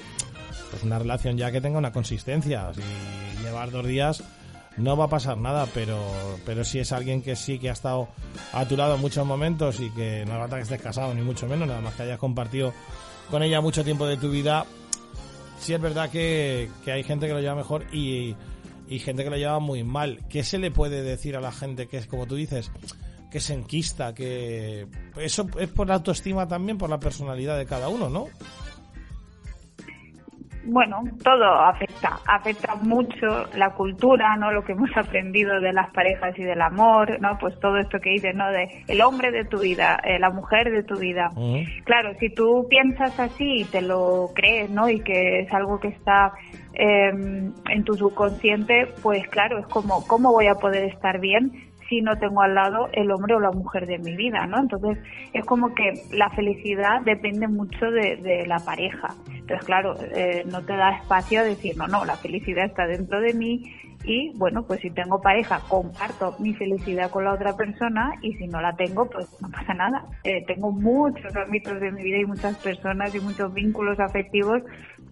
pues 0.71 0.83
una 0.83 0.99
relación 0.99 1.37
ya 1.37 1.51
que 1.51 1.61
tenga 1.61 1.79
una 1.79 1.93
consistencia. 1.93 2.73
Si 2.75 3.43
llevar 3.43 3.71
dos 3.71 3.87
días 3.87 4.23
no 4.77 4.97
va 4.97 5.07
a 5.07 5.09
pasar 5.09 5.39
nada, 5.39 5.67
pero, 5.75 5.99
pero 6.47 6.65
si 6.65 6.79
es 6.79 6.93
alguien 6.93 7.23
que 7.23 7.37
sí 7.37 7.59
que 7.59 7.71
ha 7.71 7.73
estado 7.73 8.09
a 8.53 8.67
tu 8.67 8.77
lado 8.77 8.95
en 8.95 9.01
muchos 9.01 9.27
momentos 9.27 9.81
y 9.81 9.91
que 9.91 10.25
no 10.27 10.39
falta 10.39 10.57
que 10.57 10.63
estés 10.63 10.81
casado, 10.81 11.15
ni 11.15 11.23
mucho 11.23 11.47
menos, 11.47 11.69
nada 11.69 11.81
más 11.81 11.95
que 11.95 12.05
hayas 12.05 12.19
compartido 12.19 12.73
con 13.31 13.43
ella 13.43 13.61
mucho 13.61 13.85
tiempo 13.85 14.07
de 14.07 14.17
tu 14.17 14.31
vida, 14.31 14.67
sí 15.59 15.75
es 15.75 15.81
verdad 15.81 16.11
que, 16.11 16.71
hay 16.87 17.05
gente 17.05 17.27
que 17.27 17.33
lo 17.33 17.41
lleva 17.41 17.55
mejor 17.55 17.85
y 17.93 18.35
gente 18.99 19.25
que 19.25 19.31
lo 19.31 19.37
lleva 19.37 19.59
muy 19.59 19.85
mal. 19.85 20.21
¿Qué 20.29 20.45
se 20.45 20.59
le 20.59 20.71
puede 20.71 21.03
decir 21.03 21.37
a 21.37 21.41
la 21.41 21.53
gente 21.53 21.87
que 21.87 21.99
es, 21.99 22.07
como 22.07 22.27
tú 22.27 22.37
dices, 22.37 22.71
que 23.31 23.41
se 23.41 23.55
enquista, 23.55 24.15
que 24.15 24.87
eso 25.17 25.49
es 25.59 25.69
por 25.71 25.89
la 25.89 25.95
autoestima 25.95 26.47
también, 26.47 26.79
por 26.79 26.91
la 26.91 27.01
personalidad 27.01 27.57
de 27.57 27.67
cada 27.67 27.89
uno, 27.89 28.11
¿no? 28.11 28.29
Bueno, 30.65 31.03
todo 31.23 31.45
afecta, 31.45 32.19
afecta 32.27 32.75
mucho 32.77 33.47
la 33.57 33.71
cultura, 33.71 34.37
¿no? 34.37 34.53
Lo 34.53 34.65
que 34.65 34.73
hemos 34.73 34.91
aprendido 34.97 35.61
de 35.61 35.73
las 35.73 35.91
parejas 35.93 36.39
y 36.39 36.43
del 36.43 36.61
amor, 36.61 37.21
¿no? 37.21 37.39
Pues 37.39 37.59
todo 37.61 37.79
esto 37.79 37.99
que 38.01 38.11
dices, 38.11 38.35
¿no? 38.35 38.51
De 38.51 38.85
el 38.89 39.01
hombre 39.03 39.31
de 39.31 39.45
tu 39.45 39.59
vida, 39.59 40.01
eh, 40.05 40.19
la 40.19 40.31
mujer 40.31 40.71
de 40.71 40.83
tu 40.83 40.97
vida. 40.97 41.31
Claro, 41.85 42.15
si 42.19 42.31
tú 42.31 42.67
piensas 42.69 43.19
así 43.19 43.61
y 43.61 43.65
te 43.65 43.83
lo 43.83 44.31
crees, 44.35 44.71
¿no? 44.71 44.89
Y 44.89 45.01
que 45.01 45.41
es 45.41 45.53
algo 45.53 45.81
que 45.81 45.89
está 45.89 46.33
em, 46.75 47.53
en 47.69 47.85
tu 47.85 47.95
subconsciente, 47.95 48.89
pues 49.03 49.27
claro, 49.29 49.59
es 49.59 49.67
como, 49.67 50.07
¿cómo 50.07 50.33
voy 50.33 50.47
a 50.47 50.55
poder 50.55 50.85
estar 50.85 51.21
bien 51.21 51.72
si 51.93 52.01
no 52.01 52.17
tengo 52.17 52.41
al 52.41 52.55
lado 52.55 52.89
el 52.95 53.11
hombre 53.11 53.35
o 53.35 53.41
la 53.41 53.51
mujer 53.51 53.87
de 53.87 53.99
mi 53.99 54.17
vida, 54.17 54.47
¿no? 54.47 54.59
Entonces 54.59 54.97
es 55.35 55.45
como 55.45 55.75
que 55.75 55.93
la 56.11 56.31
felicidad 56.31 57.03
depende 57.03 57.47
mucho 57.49 57.91
de, 57.91 58.47
la 58.47 58.59
pareja. 58.61 59.09
Entonces, 59.29 59.63
claro, 59.67 59.95
eh, 60.01 60.43
no 60.51 60.63
te 60.63 60.75
da 60.75 60.97
espacio 60.97 61.41
a 61.41 61.43
decir, 61.45 61.77
no, 61.77 61.87
no, 61.87 62.07
la 62.07 62.17
felicidad 62.17 62.65
está 62.65 62.87
dentro 62.87 63.21
de 63.21 63.35
mí 63.35 63.71
Y 64.05 64.33
bueno, 64.39 64.65
pues 64.67 64.81
si 64.81 64.91
tengo 64.91 65.21
pareja, 65.21 65.61
comparto 65.69 66.35
mi 66.39 66.55
felicidad 66.55 67.11
con 67.11 67.25
la 67.25 67.35
otra 67.35 67.55
persona 67.57 68.15
y 68.23 68.33
si 68.35 68.47
no 68.47 68.63
la 68.63 68.75
tengo, 68.75 69.09
pues 69.11 69.29
no 69.43 69.51
pasa 69.51 69.75
nada. 69.75 70.07
Eh, 70.25 70.45
tengo 70.47 70.73
muchos 70.73 71.37
ámbitos 71.37 71.79
de 71.79 71.93
mi 71.93 72.03
vida 72.03 72.19
y 72.19 72.25
muchas 72.25 72.57
personas 72.57 73.15
y 73.15 73.21
muchos 73.21 73.53
vínculos 73.53 74.01
afectivos 74.01 74.63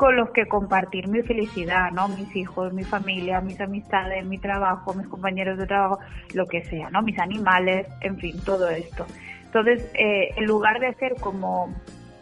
con 0.01 0.17
los 0.17 0.31
que 0.31 0.47
compartir 0.47 1.09
mi 1.09 1.21
felicidad, 1.21 1.91
¿no? 1.91 2.09
Mis 2.09 2.35
hijos, 2.35 2.73
mi 2.73 2.85
familia, 2.85 3.43
mis 3.43 3.61
amistades, 3.61 4.25
mi 4.25 4.39
trabajo, 4.39 4.95
mis 4.95 5.07
compañeros 5.07 5.59
de 5.59 5.67
trabajo, 5.67 5.99
lo 6.33 6.47
que 6.47 6.65
sea, 6.65 6.89
¿no? 6.89 7.03
Mis 7.03 7.19
animales, 7.19 7.87
en 8.01 8.17
fin, 8.17 8.41
todo 8.43 8.71
esto. 8.71 9.05
Entonces, 9.45 9.93
eh, 9.93 10.31
en 10.39 10.47
lugar 10.47 10.81
de 10.81 10.87
hacer 10.87 11.17
como 11.21 11.69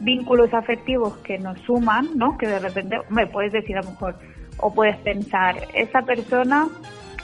vínculos 0.01 0.53
afectivos 0.55 1.19
que 1.19 1.39
nos 1.39 1.57
suman, 1.61 2.19
¿no? 2.19 2.37
Que 2.37 2.49
de 2.49 2.59
repente 2.59 2.97
me 3.11 3.29
puedes 3.29 3.53
decir 3.53 3.79
a 3.79 3.83
lo 3.83 3.91
mejor, 3.91 4.17
o 4.57 4.75
puedes 4.75 4.97
pensar, 4.97 5.55
esa 5.73 6.03
persona 6.03 6.67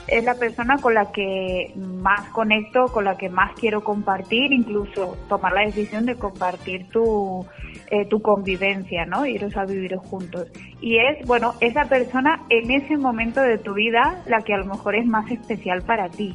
es 0.06 0.24
la 0.24 0.34
persona 0.34 0.76
con 0.78 0.94
la 0.94 1.10
que 1.12 1.72
más 1.76 2.28
conecto, 2.30 2.86
con 2.86 3.04
la 3.04 3.16
que 3.16 3.28
más 3.28 3.52
quiero 3.58 3.82
compartir, 3.82 4.52
incluso 4.52 5.16
tomar 5.28 5.52
la 5.52 5.62
decisión 5.62 6.04
de 6.04 6.16
compartir 6.16 6.88
tu, 6.90 7.46
eh, 7.90 8.06
tu 8.06 8.20
convivencia, 8.20 9.06
¿no? 9.06 9.24
Iros 9.24 9.56
a 9.56 9.64
vivir 9.64 9.96
juntos. 9.96 10.50
Y 10.80 10.98
es, 10.98 11.26
bueno, 11.26 11.54
esa 11.60 11.84
persona 11.84 12.42
en 12.50 12.70
ese 12.70 12.96
momento 12.96 13.40
de 13.40 13.58
tu 13.58 13.74
vida 13.74 14.22
la 14.26 14.40
que 14.42 14.54
a 14.54 14.58
lo 14.58 14.66
mejor 14.66 14.94
es 14.94 15.06
más 15.06 15.30
especial 15.30 15.82
para 15.82 16.08
ti. 16.08 16.34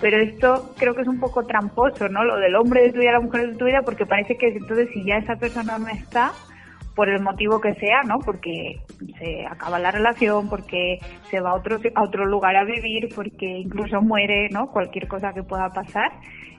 Pero 0.00 0.18
esto 0.18 0.74
creo 0.76 0.94
que 0.94 1.02
es 1.02 1.08
un 1.08 1.20
poco 1.20 1.46
tramposo, 1.46 2.08
¿no? 2.08 2.24
Lo 2.24 2.36
del 2.36 2.54
hombre 2.56 2.82
de 2.82 2.92
tu 2.92 2.98
vida, 2.98 3.12
la 3.12 3.20
mujer 3.20 3.52
de 3.52 3.56
tu 3.56 3.64
vida, 3.64 3.80
porque 3.82 4.04
parece 4.04 4.36
que 4.36 4.48
entonces 4.48 4.88
si 4.92 5.04
ya 5.04 5.16
esa 5.16 5.36
persona 5.36 5.78
no 5.78 5.88
está, 5.88 6.32
por 6.96 7.10
el 7.10 7.22
motivo 7.22 7.60
que 7.60 7.74
sea, 7.74 8.02
¿no? 8.04 8.18
Porque 8.18 8.80
se 9.18 9.46
acaba 9.46 9.78
la 9.78 9.90
relación, 9.90 10.48
porque 10.48 10.98
se 11.30 11.40
va 11.40 11.50
a 11.50 11.54
otro, 11.54 11.78
a 11.94 12.02
otro 12.02 12.24
lugar 12.24 12.56
a 12.56 12.64
vivir, 12.64 13.10
porque 13.14 13.46
incluso 13.58 14.00
muere, 14.00 14.48
¿no? 14.50 14.68
Cualquier 14.68 15.06
cosa 15.06 15.32
que 15.34 15.42
pueda 15.42 15.68
pasar. 15.68 16.10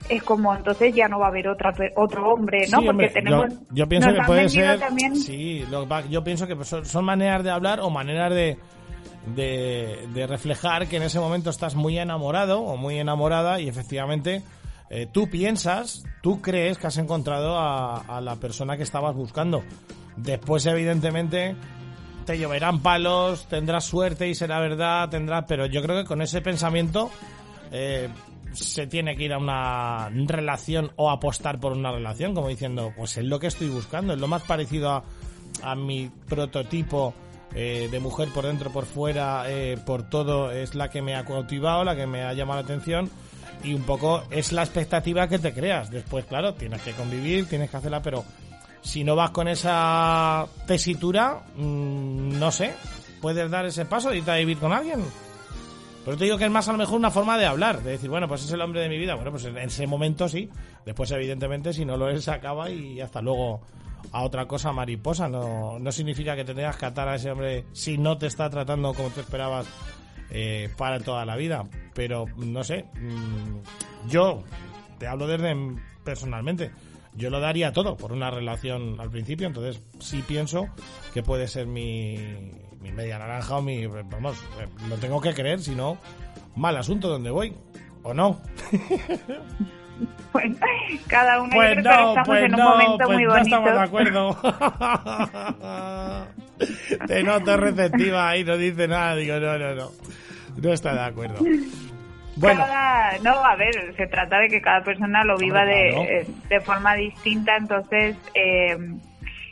Es 0.08 0.22
como 0.22 0.54
entonces 0.54 0.94
ya 0.94 1.08
no 1.08 1.18
va 1.18 1.26
a 1.26 1.30
haber 1.30 1.48
otra, 1.48 1.74
otro 1.96 2.28
hombre, 2.28 2.68
¿no? 2.70 2.82
porque 2.82 3.08
tenemos. 3.08 3.46
Yo, 3.72 3.88
pienso 3.88 4.14
que 4.14 4.20
puede 4.24 4.48
ser. 4.48 4.78
Sí, 5.16 5.64
yo 6.08 6.22
pienso 6.22 6.46
que 6.46 6.56
son, 6.64 7.04
maneras 7.04 7.42
de 7.42 7.50
hablar 7.50 7.80
o 7.80 7.90
maneras 7.90 8.32
de, 8.32 8.56
de, 9.34 10.26
reflejar 10.28 10.86
que 10.86 10.98
en 10.98 11.02
ese 11.02 11.18
momento 11.18 11.50
estás 11.50 11.74
muy 11.74 11.98
enamorado 11.98 12.60
o 12.60 12.76
muy 12.76 12.98
enamorada 12.98 13.60
y 13.60 13.68
efectivamente. 13.68 14.42
Eh, 14.90 15.06
tú 15.12 15.28
piensas, 15.28 16.02
tú 16.22 16.40
crees 16.40 16.78
que 16.78 16.86
has 16.86 16.96
encontrado 16.96 17.58
a, 17.58 17.98
a, 17.98 18.22
la 18.22 18.36
persona 18.36 18.78
que 18.78 18.84
estabas 18.84 19.14
buscando. 19.14 19.62
Después, 20.22 20.66
evidentemente, 20.66 21.56
te 22.26 22.38
lloverán 22.38 22.80
palos, 22.80 23.46
tendrás 23.48 23.84
suerte 23.84 24.28
y 24.28 24.34
será 24.34 24.60
verdad, 24.60 25.08
tendrás, 25.08 25.44
pero 25.48 25.66
yo 25.66 25.82
creo 25.82 25.96
que 26.02 26.04
con 26.04 26.20
ese 26.20 26.40
pensamiento 26.40 27.10
eh, 27.70 28.08
se 28.52 28.86
tiene 28.86 29.16
que 29.16 29.24
ir 29.24 29.32
a 29.32 29.38
una 29.38 30.10
relación 30.10 30.90
o 30.96 31.10
apostar 31.10 31.60
por 31.60 31.72
una 31.72 31.92
relación, 31.92 32.34
como 32.34 32.48
diciendo, 32.48 32.92
pues 32.96 33.16
es 33.16 33.24
lo 33.24 33.38
que 33.38 33.46
estoy 33.46 33.68
buscando, 33.68 34.12
es 34.12 34.20
lo 34.20 34.28
más 34.28 34.42
parecido 34.42 35.04
a, 35.62 35.74
mi 35.74 36.10
prototipo 36.28 37.14
eh, 37.54 37.88
de 37.90 38.00
mujer 38.00 38.28
por 38.34 38.44
dentro, 38.44 38.70
por 38.70 38.84
fuera, 38.84 39.44
eh, 39.46 39.78
por 39.84 40.08
todo, 40.08 40.50
es 40.50 40.74
la 40.74 40.90
que 40.90 41.00
me 41.00 41.16
ha 41.16 41.24
cautivado, 41.24 41.84
la 41.84 41.96
que 41.96 42.06
me 42.06 42.24
ha 42.24 42.32
llamado 42.32 42.60
la 42.60 42.64
atención 42.64 43.10
y 43.64 43.74
un 43.74 43.82
poco 43.82 44.22
es 44.30 44.52
la 44.52 44.62
expectativa 44.62 45.28
que 45.28 45.38
te 45.38 45.52
creas. 45.52 45.90
Después, 45.90 46.26
claro, 46.26 46.54
tienes 46.54 46.82
que 46.82 46.92
convivir, 46.92 47.48
tienes 47.48 47.70
que 47.70 47.76
hacerla, 47.76 48.02
pero 48.02 48.24
si 48.88 49.04
no 49.04 49.14
vas 49.14 49.32
con 49.32 49.48
esa 49.48 50.46
tesitura, 50.66 51.42
mm, 51.56 52.38
no 52.38 52.50
sé, 52.50 52.74
puedes 53.20 53.50
dar 53.50 53.66
ese 53.66 53.84
paso 53.84 54.14
y 54.14 54.18
irte 54.18 54.30
a 54.30 54.36
vivir 54.36 54.56
con 54.56 54.72
alguien. 54.72 55.04
Pero 56.06 56.16
te 56.16 56.24
digo 56.24 56.38
que 56.38 56.46
es 56.46 56.50
más 56.50 56.66
a 56.68 56.72
lo 56.72 56.78
mejor 56.78 56.96
una 56.96 57.10
forma 57.10 57.36
de 57.36 57.44
hablar, 57.44 57.82
de 57.82 57.90
decir, 57.90 58.08
bueno, 58.08 58.26
pues 58.26 58.46
es 58.46 58.50
el 58.50 58.62
hombre 58.62 58.80
de 58.80 58.88
mi 58.88 58.96
vida. 58.96 59.14
Bueno, 59.14 59.30
pues 59.30 59.44
en 59.44 59.58
ese 59.58 59.86
momento 59.86 60.26
sí. 60.26 60.48
Después, 60.86 61.10
evidentemente, 61.10 61.74
si 61.74 61.84
no 61.84 61.98
lo 61.98 62.08
es, 62.08 62.24
se 62.24 62.30
acaba 62.30 62.70
y 62.70 62.98
hasta 63.02 63.20
luego 63.20 63.60
a 64.10 64.22
otra 64.22 64.48
cosa 64.48 64.72
mariposa. 64.72 65.28
No, 65.28 65.78
no 65.78 65.92
significa 65.92 66.34
que 66.34 66.46
te 66.46 66.54
tengas 66.54 66.78
que 66.78 66.86
atar 66.86 67.08
a 67.08 67.16
ese 67.16 67.30
hombre 67.30 67.66
si 67.72 67.98
no 67.98 68.16
te 68.16 68.26
está 68.26 68.48
tratando 68.48 68.94
como 68.94 69.10
tú 69.10 69.20
esperabas 69.20 69.66
eh, 70.30 70.70
para 70.78 70.98
toda 71.00 71.26
la 71.26 71.36
vida. 71.36 71.62
Pero, 71.92 72.24
no 72.38 72.64
sé, 72.64 72.86
mm, 72.94 74.08
yo 74.08 74.44
te 74.98 75.06
hablo 75.06 75.26
desde 75.26 75.54
personalmente 76.04 76.70
yo 77.18 77.30
lo 77.30 77.40
daría 77.40 77.72
todo 77.72 77.96
por 77.96 78.12
una 78.12 78.30
relación 78.30 78.98
al 79.00 79.10
principio, 79.10 79.46
entonces 79.46 79.82
sí 79.98 80.22
pienso 80.26 80.68
que 81.12 81.22
puede 81.22 81.48
ser 81.48 81.66
mi, 81.66 82.16
mi 82.80 82.92
media 82.92 83.18
naranja 83.18 83.56
o 83.56 83.62
mi... 83.62 83.86
Vamos, 83.86 84.42
lo 84.88 84.96
tengo 84.96 85.20
que 85.20 85.34
creer, 85.34 85.60
si 85.60 85.74
no, 85.74 85.98
mal 86.54 86.76
asunto 86.76 87.08
donde 87.08 87.30
voy, 87.30 87.54
¿o 88.02 88.14
no? 88.14 88.40
Bueno, 90.32 90.56
cada 91.08 91.42
uno 91.42 91.50
pues 91.52 91.76
no, 91.76 91.80
estamos 91.80 92.28
pues 92.28 92.44
en 92.44 92.54
un 92.54 92.60
momento 92.60 93.04
pues 93.04 93.08
muy 93.08 93.26
bonito. 93.26 93.34
No 93.34 93.42
estamos 93.42 93.72
de 93.72 93.80
acuerdo. 93.80 94.36
Te 97.08 97.22
noto 97.24 97.56
receptiva 97.56 98.28
ahí, 98.28 98.44
no 98.44 98.56
dice 98.56 98.86
nada. 98.86 99.16
Digo, 99.16 99.40
no, 99.40 99.58
no, 99.58 99.74
no. 99.74 99.90
No 100.56 100.72
está 100.72 100.94
de 100.94 101.00
acuerdo. 101.00 101.44
Bueno. 102.38 102.64
no, 103.22 103.44
a 103.44 103.56
ver, 103.56 103.94
se 103.96 104.06
trata 104.06 104.38
de 104.38 104.48
que 104.48 104.60
cada 104.60 104.82
persona 104.82 105.24
lo 105.24 105.36
viva 105.36 105.64
de, 105.64 105.88
eh, 105.90 106.26
de, 106.48 106.60
forma 106.60 106.94
distinta, 106.94 107.56
entonces 107.56 108.16
eh, 108.34 108.76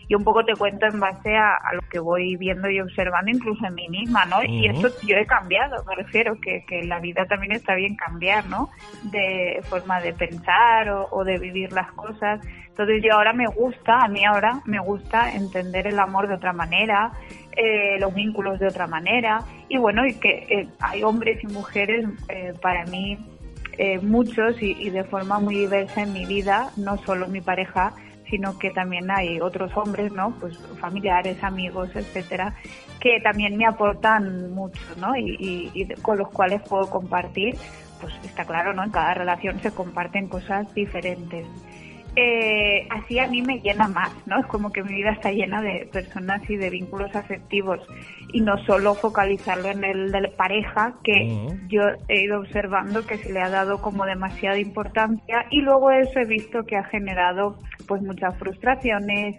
yo 0.09 0.19
un 0.19 0.25
poco 0.25 0.45
te 0.45 0.55
cuento 0.55 0.87
en 0.87 1.01
base 1.01 1.37
a, 1.37 1.59
lo 1.75 1.81
que 1.91 1.99
voy 1.99 2.37
viendo 2.37 2.71
y 2.71 2.81
observando 2.81 3.31
incluso 3.31 3.67
en 3.67 3.75
mí 3.75 3.89
misma, 3.89 4.25
¿no? 4.27 4.43
Y 4.45 4.69
eso 4.69 4.89
yo 5.03 5.17
he 5.17 5.27
cambiado, 5.27 5.85
me 5.85 5.97
refiero, 5.97 6.41
que, 6.41 6.65
que 6.67 6.85
la 6.85 7.01
vida 7.01 7.27
también 7.27 7.53
está 7.53 7.75
bien 7.75 7.97
cambiar, 7.97 8.47
¿no? 8.47 8.71
De 9.03 9.61
forma 9.69 10.01
de 10.01 10.13
pensar 10.13 10.89
o, 10.91 11.09
o 11.11 11.25
de 11.25 11.39
vivir 11.39 11.73
las 11.73 11.91
cosas. 11.93 12.41
Entonces 12.69 13.03
yo 13.03 13.15
ahora 13.15 13.33
me 13.33 13.47
gusta, 13.47 14.05
a 14.05 14.09
mí 14.09 14.25
ahora 14.25 14.61
me 14.65 14.79
gusta 14.79 15.33
entender 15.33 15.87
el 15.87 15.99
amor 15.99 16.29
de 16.29 16.35
otra 16.35 16.53
manera, 16.53 17.11
eh, 17.57 17.99
los 17.99 18.15
vínculos 18.15 18.59
de 18.59 18.69
otra 18.69 18.87
manera 18.87 19.43
y 19.69 19.79
bueno, 19.79 20.07
y 20.07 20.13
que 20.15 20.47
eh, 20.51 20.69
hay 20.79 21.03
hombres 21.03 21.43
y 21.43 21.47
mujeres 21.47 22.07
eh, 22.29 22.53
para 22.61 22.85
mí 22.85 23.19
muchos 24.01 24.57
y, 24.63 24.89
de 24.89 25.05
forma 25.05 25.39
muy 25.39 25.55
diversa 25.55 26.03
en 26.03 26.15
mi 26.15 26.25
vida, 26.25 26.71
no 26.79 26.97
solo 26.97 27.29
mi 27.29 27.43
pareja, 27.43 27.93
sino 28.31 28.59
que 28.59 28.71
también 28.71 29.11
hay 29.11 29.39
otros 29.39 29.71
hombres, 29.77 30.11
¿no? 30.13 30.35
Pues 30.41 30.57
familiares, 30.81 31.45
amigos, 31.45 31.91
etcétera, 31.95 32.55
que 33.01 33.21
también 33.21 33.55
me 33.59 33.67
aportan 33.67 34.51
mucho, 34.55 34.81
¿no? 34.99 35.15
Y, 35.15 35.71
y, 35.75 35.87
con 36.01 36.17
los 36.17 36.29
cuales 36.29 36.63
puedo 36.67 36.89
compartir, 36.89 37.55
pues 38.01 38.15
está 38.25 38.47
claro, 38.47 38.73
¿no? 38.73 38.83
En 38.83 38.91
cada 38.91 39.13
relación 39.13 39.61
se 39.61 39.71
comparten 39.71 40.29
cosas 40.29 40.73
diferentes 40.75 41.47
eh, 42.17 42.89
así 42.91 43.19
a 43.19 43.27
mí 43.29 43.43
me 43.43 43.61
llena 43.61 43.89
más, 43.89 44.11
¿no? 44.27 44.41
Es 44.41 44.47
como 44.47 44.73
que 44.73 44.83
mi 44.83 44.95
vida 44.95 45.11
está 45.11 45.31
llena 45.31 45.61
de 45.61 45.87
personas 45.93 46.41
y 46.49 46.57
de 46.57 46.71
vínculos 46.71 47.15
afectivos 47.15 47.79
y 48.33 48.41
no 48.41 48.57
solo 48.65 48.95
focalizarlo 48.95 49.69
en 49.69 49.85
el 49.85 50.11
de 50.11 50.29
pareja, 50.29 50.95
que 51.05 51.47
yo 51.69 51.83
he 52.09 52.23
ido 52.23 52.41
observando 52.41 53.07
que 53.07 53.19
se 53.19 53.33
le 53.33 53.41
ha 53.41 53.51
dado 53.51 53.83
como 53.83 54.07
demasiada 54.07 54.59
importancia 54.59 55.45
y 55.51 55.61
luego 55.61 55.91
eso 55.91 56.19
he 56.19 56.27
visto 56.27 56.65
que 56.65 56.77
ha 56.77 56.85
generado 56.85 57.59
pues 57.87 58.01
muchas 58.01 58.35
frustraciones, 58.39 59.37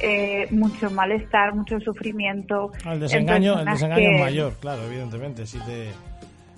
eh, 0.00 0.48
mucho 0.50 0.90
malestar, 0.90 1.54
mucho 1.54 1.78
sufrimiento. 1.80 2.72
El 2.90 3.00
desengaño, 3.00 3.60
el 3.60 3.66
desengaño 3.66 4.10
es 4.10 4.20
mayor, 4.20 4.52
claro, 4.60 4.82
evidentemente, 4.86 5.46
si 5.46 5.58
te 5.60 5.90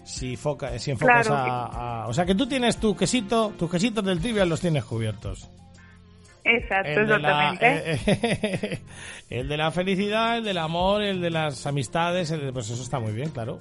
si, 0.07 0.37
foca, 0.37 0.79
si 0.79 0.93
enfocas 0.93 1.29
a, 1.31 2.05
O 2.07 2.15
sea, 2.15 2.25
que 2.25 2.35
tú 2.35 2.47
tienes 2.47 2.79
tu 2.79 2.97
quesito, 2.97 3.53
tus 3.59 3.71
quesitos 3.71 4.05
del 4.05 4.21
tibia 4.21 4.45
los 4.45 4.61
tienes 4.61 4.85
cubiertos. 4.85 5.51
Exacto, 6.45 7.01
exactamente. 7.01 8.01
Eh, 8.07 8.79
el 9.31 9.49
de 9.49 9.57
la 9.57 9.73
felicidad, 9.73 10.39
el 10.39 10.45
del 10.45 10.59
amor, 10.59 11.03
el 11.03 11.21
de 11.21 11.31
las 11.31 11.67
amistades, 11.67 12.33
pues 12.53 12.71
eso 12.71 12.83
está 12.83 13.01
muy 13.01 13.13
bien, 13.13 13.31
claro. 13.31 13.59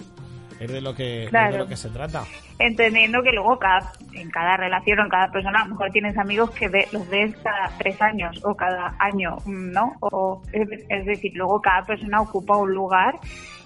Es 0.59 0.71
de 0.71 0.79
lo 0.79 0.93
que, 0.95 1.27
de 1.29 1.57
lo 1.57 1.67
que 1.67 1.75
se 1.75 1.89
trata. 1.89 2.23
Entendiendo 2.59 3.21
que 3.21 3.31
luego 3.33 3.59
cada, 3.59 3.91
en 4.13 4.29
cada 4.29 4.55
relación 4.55 4.99
o 4.99 5.03
en 5.03 5.09
cada 5.09 5.29
persona, 5.29 5.61
a 5.61 5.65
lo 5.65 5.71
mejor 5.71 5.91
tienes 5.91 6.17
amigos 6.17 6.51
que 6.51 6.69
los 6.93 7.09
ves 7.09 7.35
cada 7.43 7.69
tres 7.77 8.01
años 8.01 8.39
o 8.45 8.55
cada 8.55 8.95
año, 8.99 9.35
¿no? 9.45 9.95
O, 9.99 10.41
es 10.53 11.05
decir, 11.05 11.33
luego 11.35 11.59
cada 11.59 11.85
persona 11.85 12.21
ocupa 12.21 12.55
un 12.55 12.73
lugar 12.73 13.19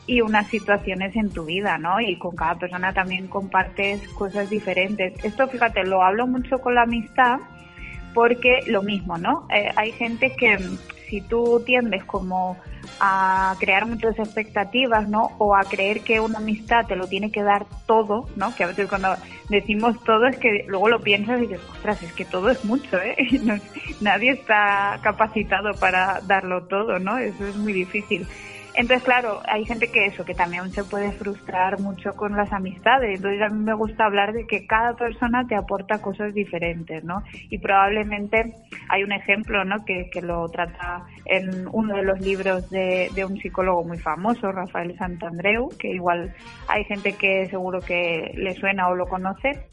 y 0.09 0.21
unas 0.21 0.47
situaciones 0.47 1.15
en 1.15 1.29
tu 1.29 1.45
vida, 1.45 1.77
¿no? 1.77 2.01
Y 2.01 2.17
con 2.17 2.35
cada 2.35 2.55
persona 2.55 2.91
también 2.93 3.27
compartes 3.27 4.07
cosas 4.09 4.49
diferentes. 4.49 5.13
Esto, 5.23 5.47
fíjate, 5.47 5.83
lo 5.83 6.01
hablo 6.01 6.25
mucho 6.25 6.59
con 6.59 6.73
la 6.73 6.81
amistad 6.81 7.37
porque 8.15 8.61
lo 8.65 8.81
mismo, 8.81 9.19
¿no? 9.19 9.47
Eh, 9.53 9.69
hay 9.75 9.91
gente 9.91 10.35
que 10.35 10.57
mm, 10.57 10.77
si 11.09 11.21
tú 11.21 11.61
tiendes 11.63 12.03
como 12.05 12.57
a 12.99 13.55
crear 13.59 13.85
muchas 13.85 14.17
expectativas, 14.17 15.07
¿no? 15.07 15.29
O 15.37 15.55
a 15.55 15.61
creer 15.61 16.01
que 16.01 16.19
una 16.19 16.39
amistad 16.39 16.87
te 16.87 16.95
lo 16.95 17.07
tiene 17.07 17.31
que 17.31 17.43
dar 17.43 17.67
todo, 17.85 18.27
¿no? 18.35 18.55
Que 18.55 18.63
a 18.63 18.67
veces 18.67 18.89
cuando 18.89 19.15
decimos 19.49 20.03
todo 20.05 20.25
es 20.25 20.37
que 20.37 20.65
luego 20.67 20.89
lo 20.89 21.01
piensas 21.01 21.37
y 21.37 21.41
dices, 21.41 21.61
ostras, 21.69 22.01
es 22.01 22.13
que 22.13 22.25
todo 22.25 22.49
es 22.49 22.65
mucho, 22.65 22.97
¿eh? 22.97 23.15
nadie 24.01 24.31
está 24.31 24.99
capacitado 25.03 25.75
para 25.79 26.19
darlo 26.21 26.63
todo, 26.63 26.97
¿no? 26.97 27.19
Eso 27.19 27.45
es 27.45 27.55
muy 27.57 27.73
difícil. 27.73 28.27
Entonces, 28.75 29.03
claro, 29.03 29.41
hay 29.47 29.65
gente 29.65 29.91
que 29.91 30.05
eso, 30.05 30.23
que 30.23 30.33
también 30.33 30.69
se 30.71 30.83
puede 30.83 31.11
frustrar 31.11 31.79
mucho 31.79 32.13
con 32.13 32.35
las 32.37 32.51
amistades. 32.53 33.17
Entonces, 33.17 33.41
a 33.41 33.49
mí 33.49 33.63
me 33.63 33.73
gusta 33.73 34.05
hablar 34.05 34.33
de 34.33 34.45
que 34.45 34.65
cada 34.67 34.95
persona 34.95 35.45
te 35.47 35.55
aporta 35.55 36.01
cosas 36.01 36.33
diferentes, 36.33 37.03
¿no? 37.03 37.23
Y 37.49 37.57
probablemente 37.57 38.53
hay 38.89 39.03
un 39.03 39.11
ejemplo, 39.11 39.65
¿no? 39.65 39.83
Que, 39.85 40.09
que 40.11 40.21
lo 40.21 40.47
trata 40.49 41.03
en 41.25 41.67
uno 41.71 41.95
de 41.95 42.03
los 42.03 42.19
libros 42.21 42.69
de, 42.69 43.09
de 43.13 43.25
un 43.25 43.37
psicólogo 43.37 43.83
muy 43.83 43.97
famoso, 43.97 44.51
Rafael 44.51 44.97
Santandreu, 44.97 45.69
que 45.77 45.89
igual 45.89 46.33
hay 46.67 46.83
gente 46.85 47.13
que 47.13 47.47
seguro 47.47 47.79
que 47.81 48.31
le 48.35 48.53
suena 48.55 48.87
o 48.87 48.95
lo 48.95 49.07
conoce 49.07 49.69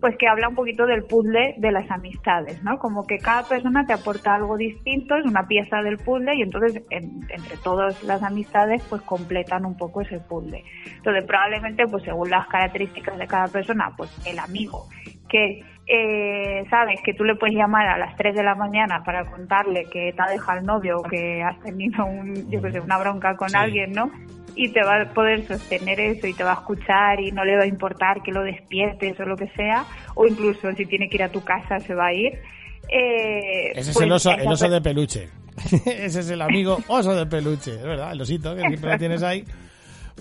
pues 0.00 0.16
que 0.16 0.26
habla 0.26 0.48
un 0.48 0.54
poquito 0.54 0.86
del 0.86 1.04
puzzle 1.04 1.54
de 1.58 1.72
las 1.72 1.90
amistades, 1.90 2.62
¿no? 2.62 2.78
Como 2.78 3.06
que 3.06 3.18
cada 3.18 3.42
persona 3.42 3.84
te 3.86 3.92
aporta 3.92 4.34
algo 4.34 4.56
distinto, 4.56 5.16
es 5.16 5.26
una 5.26 5.46
pieza 5.46 5.82
del 5.82 5.98
puzzle 5.98 6.34
y 6.36 6.42
entonces 6.42 6.82
entre 6.90 7.56
todas 7.62 8.02
las 8.02 8.22
amistades 8.22 8.82
pues 8.88 9.02
completan 9.02 9.66
un 9.66 9.76
poco 9.76 10.00
ese 10.00 10.18
puzzle. 10.20 10.64
Entonces 10.96 11.24
probablemente 11.24 11.84
pues 11.86 12.02
según 12.04 12.30
las 12.30 12.46
características 12.48 13.18
de 13.18 13.26
cada 13.26 13.48
persona, 13.48 13.92
pues 13.96 14.10
el 14.26 14.38
amigo 14.38 14.86
que 15.28 15.60
eh, 15.86 16.64
sabes 16.70 17.00
que 17.04 17.14
tú 17.14 17.24
le 17.24 17.34
puedes 17.34 17.56
llamar 17.56 17.86
a 17.88 17.98
las 17.98 18.16
3 18.16 18.34
de 18.34 18.42
la 18.42 18.54
mañana 18.54 19.02
para 19.04 19.24
contarle 19.30 19.84
que 19.90 20.12
te 20.12 20.22
ha 20.22 20.30
dejado 20.30 20.60
el 20.60 20.64
novio 20.64 20.98
o 20.98 21.02
que 21.02 21.42
has 21.42 21.58
tenido 21.60 22.04
un, 22.04 22.50
yo 22.50 22.60
sé, 22.60 22.80
una 22.80 22.98
bronca 22.98 23.36
con 23.36 23.54
alguien, 23.56 23.92
¿no? 23.92 24.10
Y 24.54 24.72
te 24.72 24.82
va 24.82 25.02
a 25.02 25.12
poder 25.12 25.46
sostener 25.46 26.00
eso 26.00 26.26
y 26.26 26.34
te 26.34 26.44
va 26.44 26.52
a 26.52 26.54
escuchar 26.54 27.20
y 27.20 27.32
no 27.32 27.44
le 27.44 27.56
va 27.56 27.62
a 27.62 27.66
importar 27.66 28.22
que 28.22 28.32
lo 28.32 28.42
despiertes 28.42 29.18
o 29.20 29.24
lo 29.24 29.36
que 29.36 29.48
sea, 29.48 29.84
o 30.14 30.26
incluso 30.26 30.72
si 30.72 30.86
tiene 30.86 31.08
que 31.08 31.16
ir 31.16 31.22
a 31.22 31.28
tu 31.30 31.42
casa 31.42 31.78
se 31.80 31.94
va 31.94 32.06
a 32.06 32.12
ir. 32.12 32.38
Eh, 32.88 33.72
Ese 33.74 33.90
es 33.90 34.00
el 34.00 34.12
oso, 34.12 34.32
el 34.32 34.48
oso 34.48 34.68
de 34.68 34.80
peluche. 34.80 35.28
Ese 35.86 36.20
es 36.20 36.30
el 36.30 36.42
amigo 36.42 36.78
oso 36.88 37.14
de 37.14 37.26
peluche, 37.26 37.72
es 37.72 37.82
verdad, 37.82 38.12
el 38.12 38.20
osito 38.20 38.54
que 38.54 38.62
siempre 38.62 38.90
lo 38.90 38.98
tienes 38.98 39.22
ahí 39.22 39.44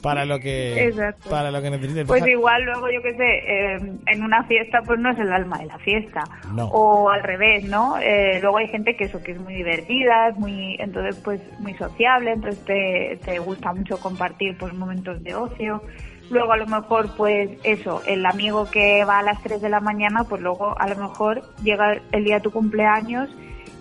para 0.02 0.26
lo 0.26 0.40
que 0.40 0.94
para 1.30 1.52
lo 1.52 1.62
que 1.62 1.70
necesites. 1.70 2.08
Pues 2.08 2.26
igual 2.28 2.64
luego 2.64 2.90
yo 2.90 3.02
qué 3.02 3.14
sé, 3.16 3.26
eh, 3.26 3.78
en 4.08 4.24
una 4.24 4.44
fiesta 4.44 4.82
pues 4.86 5.00
no 5.00 5.12
es 5.12 5.20
el 5.20 5.32
alma 5.32 5.58
de 5.60 5.66
la 5.66 5.78
fiesta 5.80 6.24
o 6.72 7.10
al 7.10 7.24
revés, 7.24 7.66
¿no? 7.66 7.98
Eh, 8.00 8.40
luego 8.42 8.58
hay 8.58 8.68
gente 8.68 8.96
que 8.96 9.06
eso 9.06 9.22
que 9.22 9.32
es 9.32 9.40
muy 9.40 9.54
divertida, 9.54 10.30
es 10.30 10.38
muy 10.38 10.76
entonces 10.80 11.20
pues 11.24 11.42
muy 11.60 11.74
sociable, 11.76 12.32
entonces 12.32 12.64
te, 12.66 13.20
te 13.24 13.40
gusta 13.40 13.74
mucho 13.74 14.00
compartir 14.00 14.58
pues 14.58 14.74
momentos 14.74 15.22
de 15.24 15.36
ocio. 15.36 15.84
Luego 16.30 16.54
a 16.54 16.58
lo 16.58 16.68
mejor 16.68 17.16
pues 17.18 17.50
eso, 17.64 18.04
el 18.06 18.26
amigo 18.26 18.70
que 18.70 19.04
va 19.04 19.20
a 19.20 19.24
las 19.24 19.42
3 19.42 19.62
de 19.62 19.70
la 19.70 19.80
mañana, 19.80 20.24
pues 20.26 20.42
luego 20.42 20.80
a 20.80 20.88
lo 20.88 20.96
mejor 20.96 21.42
llega 21.64 22.00
el 22.12 22.24
día 22.24 22.36
de 22.36 22.42
tu 22.42 22.52
cumpleaños 22.52 23.30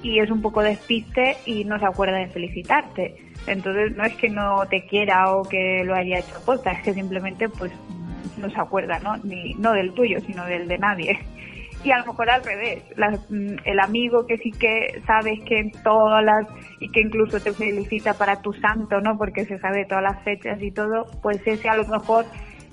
y 0.02 0.20
es 0.20 0.30
un 0.30 0.42
poco 0.42 0.62
despiste 0.62 1.36
y 1.46 1.64
no 1.64 1.78
se 1.78 1.86
acuerda 1.86 2.18
de 2.18 2.28
felicitarte 2.28 3.28
entonces 3.48 3.96
no 3.96 4.04
es 4.04 4.14
que 4.14 4.28
no 4.28 4.66
te 4.68 4.84
quiera 4.86 5.32
o 5.32 5.42
que 5.42 5.82
lo 5.84 5.94
haya 5.94 6.18
hecho 6.18 6.36
aposta, 6.36 6.72
es 6.72 6.82
que 6.82 6.94
simplemente 6.94 7.48
pues 7.48 7.72
no 8.36 8.50
se 8.50 8.60
acuerda, 8.60 8.98
¿no? 9.00 9.16
Ni, 9.18 9.54
no 9.54 9.72
del 9.72 9.92
tuyo, 9.92 10.20
sino 10.20 10.44
del 10.46 10.68
de 10.68 10.78
nadie. 10.78 11.18
Y 11.84 11.92
a 11.92 11.98
lo 12.00 12.06
mejor 12.06 12.28
al 12.28 12.42
revés, 12.42 12.82
mm, 13.28 13.54
el 13.64 13.78
amigo 13.78 14.26
que 14.26 14.36
sí 14.38 14.50
que 14.50 15.00
sabes 15.06 15.38
que 15.44 15.60
en 15.60 15.70
todas 15.84 16.24
las, 16.24 16.44
y 16.80 16.90
que 16.90 17.02
incluso 17.02 17.38
te 17.38 17.52
felicita 17.52 18.14
para 18.14 18.42
tu 18.42 18.52
santo, 18.52 19.00
¿no? 19.00 19.16
Porque 19.16 19.44
se 19.44 19.60
sabe 19.60 19.84
todas 19.84 20.02
las 20.02 20.20
fechas 20.24 20.60
y 20.60 20.72
todo, 20.72 21.06
pues 21.22 21.40
ese 21.46 21.68
a 21.68 21.76
lo 21.76 21.86
mejor 21.86 22.26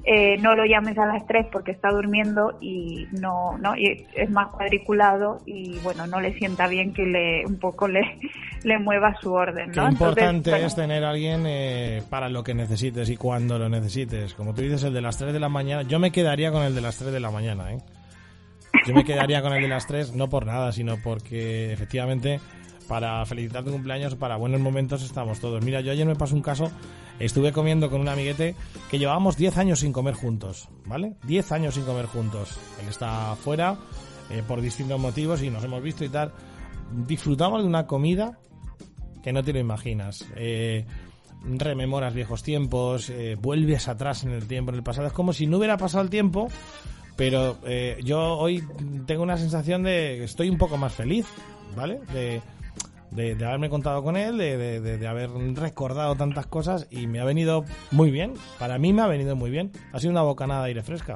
eh, 0.06 0.38
no 0.38 0.56
lo 0.56 0.66
llames 0.66 0.98
a 0.98 1.06
las 1.06 1.26
3 1.26 1.48
porque 1.52 1.72
está 1.72 1.90
durmiendo 1.90 2.58
y 2.62 3.08
no, 3.12 3.58
no 3.58 3.76
y 3.76 4.06
es 4.14 4.30
más 4.30 4.50
cuadriculado 4.50 5.40
y 5.46 5.80
bueno, 5.80 6.06
no 6.06 6.22
le 6.22 6.38
sienta 6.38 6.68
bien 6.68 6.94
que 6.94 7.04
le 7.04 7.46
un 7.46 7.58
poco 7.58 7.88
le, 7.88 8.02
le 8.64 8.78
mueva 8.78 9.16
su 9.20 9.34
orden. 9.34 9.72
¿no? 9.72 9.84
Qué 9.84 9.92
importante 9.92 10.64
es 10.64 10.76
tener 10.76 11.04
a 11.04 11.10
alguien 11.10 11.46
eh, 11.48 12.04
para 12.10 12.30
lo 12.30 12.44
que 12.44 12.54
necesites 12.54 13.10
y 13.10 13.18
cuando 13.18 13.58
lo 13.58 13.68
necesites. 13.68 14.36
Como 14.36 14.54
tú 14.54 14.62
dices, 14.62 14.84
el 14.84 14.94
de 14.94 15.02
las 15.02 15.18
3 15.18 15.34
de 15.34 15.40
la 15.40 15.50
mañana, 15.50 15.82
yo 15.82 15.98
me 16.00 16.12
quedaría 16.12 16.52
con 16.52 16.64
el 16.64 16.76
de 16.76 16.82
las 16.82 16.98
3 16.98 17.12
de 17.12 17.20
la 17.20 17.32
mañana, 17.32 17.74
¿eh? 17.74 17.80
Yo 18.86 18.94
me 18.94 19.04
quedaría 19.04 19.42
con 19.42 19.54
el 19.54 19.62
de 19.64 19.68
las 19.70 19.88
3, 19.88 20.14
no 20.16 20.30
por 20.30 20.46
nada, 20.46 20.72
sino 20.72 20.98
porque 21.04 21.72
efectivamente 21.72 22.40
para 22.88 23.26
felicitar 23.26 23.64
tu 23.64 23.72
cumpleaños, 23.72 24.16
para 24.16 24.36
buenos 24.36 24.62
momentos 24.62 25.04
estamos 25.04 25.40
todos. 25.40 25.64
Mira, 25.64 25.82
yo 25.82 25.92
ayer 25.92 26.06
me 26.06 26.16
pasó 26.16 26.36
un 26.36 26.42
caso, 26.42 26.72
estuve 27.20 27.52
comiendo 27.52 27.90
con 27.90 28.02
un 28.02 28.10
amiguete 28.10 28.56
que 28.90 29.00
llevábamos 29.00 29.38
10 29.38 29.58
años 29.58 29.80
sin 29.80 29.94
comer 29.94 30.16
juntos, 30.16 30.70
¿vale? 30.86 31.16
10 31.24 31.52
años 31.52 31.76
sin 31.76 31.84
comer 31.84 32.06
juntos. 32.06 32.58
Él 32.82 32.90
está 32.90 33.36
fuera 33.36 33.78
eh, 34.30 34.44
por 34.48 34.62
distintos 34.62 35.00
motivos 35.00 35.42
y 35.42 35.50
nos 35.50 35.64
hemos 35.64 35.82
visto 35.82 36.04
y 36.04 36.10
tal. 36.10 36.32
Disfrutamos 37.08 37.62
de 37.62 37.68
una 37.68 37.88
comida 37.88 38.40
que 39.24 39.34
no 39.34 39.44
te 39.44 39.54
lo 39.54 39.60
imaginas. 39.60 40.26
Eh, 40.36 40.86
rememoras 41.44 42.14
viejos 42.14 42.44
tiempos, 42.44 43.10
eh, 43.10 43.38
vuelves 43.40 43.88
atrás 43.88 44.24
en 44.24 44.32
el 44.32 44.48
tiempo, 44.48 44.72
en 44.72 44.78
el 44.78 44.84
pasado. 44.84 45.08
Es 45.08 45.14
como 45.14 45.34
si 45.34 45.48
no 45.48 45.58
hubiera 45.58 45.78
pasado 45.78 46.04
el 46.04 46.10
tiempo, 46.10 46.48
pero 47.16 47.58
yo 48.04 48.38
hoy 48.38 48.62
tengo 49.06 49.24
una 49.24 49.38
sensación 49.38 49.84
de 49.84 50.18
que 50.18 50.24
estoy 50.26 50.50
un 50.50 50.58
poco 50.58 50.76
más 50.76 50.94
feliz, 50.94 51.26
¿vale? 51.76 52.02
De, 52.12 52.42
de, 53.16 53.46
haberme 53.46 53.70
contado 53.70 54.04
con 54.04 54.18
él, 54.18 54.38
de, 54.38 54.80
de, 54.80 55.08
haber 55.08 55.30
recordado 55.56 56.16
tantas 56.16 56.46
cosas 56.46 56.88
y 56.92 57.08
me 57.08 57.20
ha 57.20 57.26
venido 57.26 57.66
muy 57.92 58.12
bien. 58.12 58.34
Para 58.60 58.78
mí 58.78 58.94
me 58.94 59.02
ha 59.02 59.08
venido 59.08 59.36
muy 59.36 59.50
bien. 59.50 59.72
Ha 59.94 60.00
sido 60.00 60.12
una 60.12 60.22
bocanada 60.22 60.62
de 60.62 60.68
aire 60.68 60.84
fresca. 60.84 61.16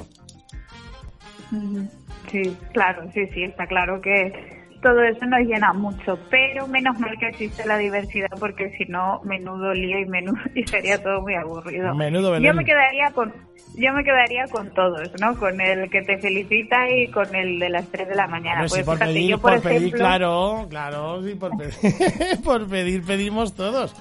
Sí, 2.31 2.57
claro, 2.73 3.09
sí, 3.13 3.27
sí, 3.33 3.43
está 3.43 3.65
claro 3.67 4.01
que 4.01 4.58
todo 4.81 5.01
eso 5.03 5.25
nos 5.25 5.41
llena 5.41 5.73
mucho, 5.73 6.17
pero 6.29 6.67
menos 6.67 6.99
mal 6.99 7.17
que 7.19 7.27
existe 7.27 7.65
la 7.65 7.77
diversidad 7.77 8.29
porque 8.39 8.71
si 8.77 8.85
no, 8.85 9.21
menudo 9.23 9.73
lío 9.73 9.99
y 9.99 10.05
menudo 10.05 10.39
y 10.55 10.65
sería 10.65 11.01
todo 11.01 11.21
muy 11.21 11.35
aburrido. 11.35 11.93
Menudo 11.95 12.37
Yo 12.39 12.53
me 12.53 12.65
quedaría 12.65 13.11
con 13.11 13.33
yo 13.75 13.93
me 13.93 14.03
quedaría 14.03 14.45
con 14.47 14.73
todos, 14.73 15.09
¿no? 15.21 15.37
Con 15.37 15.61
el 15.61 15.89
que 15.89 16.01
te 16.01 16.17
felicita 16.17 16.89
y 16.89 17.07
con 17.09 17.33
el 17.35 17.59
de 17.59 17.69
las 17.69 17.87
3 17.87 18.09
de 18.09 18.15
la 18.15 18.27
mañana. 18.27 18.65
pues 18.67 18.83
por 18.83 18.97
pedir, 18.97 19.29
yo, 19.29 19.37
por, 19.37 19.61
pedir, 19.61 19.93
claro, 19.93 20.67
claro, 20.69 21.21
sí, 21.23 21.35
por 21.35 21.55
pedir, 21.55 21.73
por 22.43 22.67
pedir 22.67 23.03
pedimos 23.03 23.53
todos. 23.53 23.95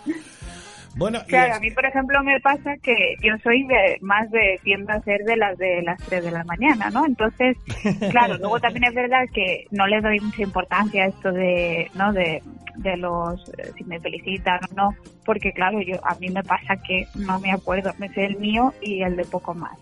Bueno, 0.98 1.20
claro, 1.28 1.54
a 1.54 1.60
mí, 1.60 1.70
por 1.70 1.86
ejemplo, 1.86 2.24
me 2.24 2.40
pasa 2.40 2.76
que 2.82 3.14
yo 3.22 3.32
soy 3.44 3.64
de, 3.68 3.98
más 4.00 4.28
de 4.32 4.58
tiendo 4.64 4.92
a 4.92 5.00
ser 5.02 5.22
de 5.22 5.36
las 5.36 5.56
de 5.56 5.80
las 5.82 5.96
3 6.02 6.24
de 6.24 6.30
la 6.32 6.42
mañana, 6.42 6.90
¿no? 6.90 7.06
Entonces, 7.06 7.56
claro, 8.10 8.36
luego 8.38 8.58
también 8.58 8.82
es 8.82 8.94
verdad 8.94 9.24
que 9.32 9.66
no 9.70 9.86
le 9.86 10.00
doy 10.00 10.18
mucha 10.18 10.42
importancia 10.42 11.04
a 11.04 11.06
esto 11.06 11.30
de, 11.30 11.88
¿no? 11.94 12.12
De, 12.12 12.42
de 12.74 12.96
los, 12.96 13.48
eh, 13.50 13.70
si 13.76 13.84
me 13.84 14.00
felicitan 14.00 14.58
o 14.72 14.74
no, 14.74 14.94
porque 15.24 15.52
claro, 15.52 15.80
yo 15.80 16.04
a 16.04 16.16
mí 16.16 16.30
me 16.30 16.42
pasa 16.42 16.74
que 16.76 17.06
no 17.14 17.38
me 17.38 17.52
acuerdo, 17.52 17.92
me 17.98 18.08
sé 18.08 18.24
el 18.24 18.36
mío 18.38 18.74
y 18.82 19.02
el 19.02 19.14
de 19.14 19.24
poco 19.24 19.54
más. 19.54 19.78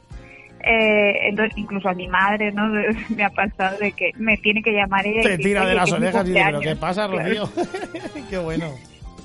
Eh, 0.61 1.29
entonces, 1.29 1.57
incluso 1.57 1.89
a 1.89 1.95
mi 1.95 2.09
madre, 2.09 2.53
¿no? 2.53 2.69
me 3.17 3.25
ha 3.25 3.31
pasado 3.31 3.79
de 3.79 3.93
que 3.93 4.11
me 4.19 4.37
tiene 4.37 4.63
que 4.63 4.73
llamar 4.73 5.07
ella. 5.07 5.23
Te 5.23 5.39
tira 5.39 5.65
de 5.65 5.75
las 5.77 5.91
orejas 5.91 6.27
y 6.27 6.33
dice, 6.33 6.43
¿pero 6.45 6.61
qué 6.61 6.77
pasa, 6.77 7.07
Rocío? 7.07 7.49
qué 8.29 8.37
bueno 8.37 8.67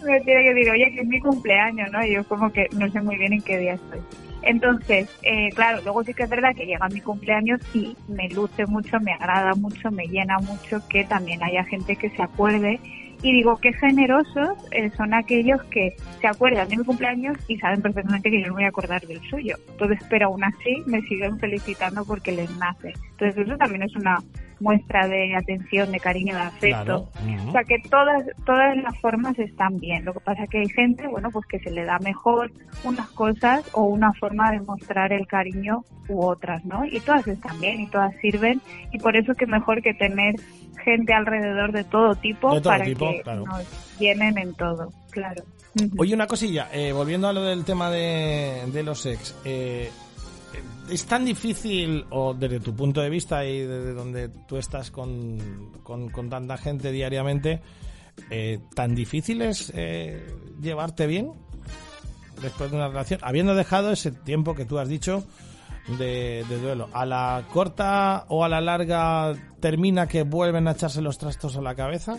me 0.03 0.21
tiene 0.21 0.43
que 0.43 0.53
decir, 0.53 0.71
oye, 0.71 0.91
que 0.93 1.01
es 1.01 1.07
mi 1.07 1.19
cumpleaños, 1.19 1.91
¿no? 1.91 2.05
Y 2.05 2.13
yo 2.13 2.23
como 2.25 2.51
que 2.51 2.67
no 2.73 2.89
sé 2.91 3.01
muy 3.01 3.17
bien 3.17 3.33
en 3.33 3.41
qué 3.41 3.57
día 3.57 3.73
estoy. 3.73 3.99
Entonces, 4.43 5.07
eh, 5.21 5.49
claro, 5.53 5.81
luego 5.83 6.03
sí 6.03 6.13
que 6.13 6.23
es 6.23 6.29
verdad 6.29 6.55
que 6.55 6.65
llega 6.65 6.89
mi 6.89 7.01
cumpleaños 7.01 7.59
y 7.73 7.95
me 8.07 8.27
luce 8.29 8.65
mucho, 8.65 8.99
me 8.99 9.13
agrada 9.13 9.53
mucho, 9.53 9.91
me 9.91 10.07
llena 10.07 10.39
mucho 10.39 10.81
que 10.89 11.03
también 11.03 11.43
haya 11.43 11.63
gente 11.63 11.95
que 11.95 12.09
se 12.09 12.23
acuerde 12.23 12.79
y 13.23 13.33
digo, 13.33 13.57
qué 13.57 13.73
generosos 13.73 14.49
eh, 14.71 14.89
son 14.97 15.13
aquellos 15.13 15.61
que 15.65 15.95
se 16.19 16.27
acuerdan 16.27 16.67
de 16.69 16.77
mi 16.77 16.83
cumpleaños 16.83 17.37
y 17.47 17.57
saben 17.57 17.81
perfectamente 17.81 18.31
que 18.31 18.41
yo 18.41 18.47
no 18.47 18.53
voy 18.53 18.63
a 18.63 18.69
acordar 18.69 19.01
del 19.05 19.21
suyo. 19.29 19.57
Entonces, 19.69 19.99
pero 20.09 20.27
aún 20.27 20.43
así 20.43 20.83
me 20.87 21.01
siguen 21.01 21.37
felicitando 21.39 22.03
porque 22.05 22.31
les 22.31 22.49
nace. 22.57 22.93
Entonces, 23.11 23.45
eso 23.45 23.57
también 23.57 23.83
es 23.83 23.95
una 23.95 24.17
muestra 24.61 25.07
de 25.07 25.35
atención, 25.35 25.91
de 25.91 25.99
cariño, 25.99 26.35
de 26.35 26.41
afecto. 26.41 27.09
O 27.47 27.51
sea, 27.51 27.63
que 27.63 27.77
todas, 27.89 28.23
todas 28.45 28.77
las 28.77 28.97
formas 28.99 29.37
están 29.39 29.77
bien. 29.79 30.05
Lo 30.05 30.13
que 30.13 30.19
pasa 30.19 30.43
es 30.43 30.49
que 30.49 30.59
hay 30.59 30.69
gente, 30.69 31.07
bueno, 31.07 31.29
pues 31.31 31.45
que 31.47 31.59
se 31.59 31.71
le 31.71 31.83
da 31.83 31.99
mejor 31.99 32.51
unas 32.83 33.09
cosas 33.09 33.67
o 33.73 33.83
una 33.83 34.13
forma 34.13 34.51
de 34.51 34.61
mostrar 34.61 35.11
el 35.13 35.27
cariño 35.27 35.83
u 36.07 36.23
otras, 36.23 36.63
¿no? 36.65 36.85
Y 36.85 36.99
todas 36.99 37.27
están 37.27 37.59
bien 37.59 37.81
y 37.81 37.87
todas 37.87 38.15
sirven. 38.21 38.61
Y 38.91 38.99
por 38.99 39.17
eso 39.17 39.33
que 39.33 39.47
mejor 39.47 39.81
que 39.81 39.93
tener 39.93 40.35
gente 40.83 41.13
alrededor 41.13 41.71
de 41.71 41.83
todo 41.83 42.15
tipo 42.15 42.61
para 42.61 42.85
que 42.85 42.95
nos 42.95 43.99
llenen 43.99 44.37
en 44.37 44.53
todo, 44.53 44.91
claro. 45.11 45.43
Oye, 45.97 46.13
una 46.13 46.27
cosilla, 46.27 46.69
eh, 46.73 46.91
volviendo 46.91 47.27
a 47.27 47.33
lo 47.33 47.43
del 47.43 47.63
tema 47.63 47.89
de, 47.89 48.63
de 48.73 48.83
los 48.83 49.05
ex, 49.05 49.35
eh, 49.45 49.89
¿es 50.89 51.05
tan 51.05 51.23
difícil, 51.23 52.05
o 52.09 52.33
desde 52.33 52.59
tu 52.59 52.75
punto 52.75 53.01
de 53.01 53.09
vista 53.09 53.45
y 53.45 53.61
desde 53.61 53.93
donde 53.93 54.29
tú 54.47 54.57
estás 54.57 54.91
con, 54.91 55.71
con, 55.83 56.29
tanta 56.29 56.57
gente 56.57 56.91
diariamente, 56.91 57.61
eh, 58.29 58.59
tan 58.75 58.93
difícil 58.93 59.41
es 59.41 59.73
llevarte 60.61 61.07
bien 61.07 61.31
después 62.41 62.69
de 62.69 62.77
una 62.77 62.89
relación, 62.89 63.19
habiendo 63.23 63.55
dejado 63.55 63.91
ese 63.91 64.11
tiempo 64.11 64.55
que 64.55 64.65
tú 64.65 64.77
has 64.77 64.89
dicho 64.89 65.23
de, 65.87 66.43
duelo. 66.61 66.89
¿A 66.93 67.05
la 67.05 67.43
corta 67.51 68.25
o 68.29 68.43
a 68.43 68.49
la 68.49 68.61
larga 68.61 69.33
termina 69.59 70.07
que 70.07 70.23
vuelven 70.23 70.67
a 70.67 70.71
echarse 70.71 71.01
los 71.01 71.17
trastos 71.17 71.55
a 71.57 71.61
la 71.61 71.75
cabeza? 71.75 72.17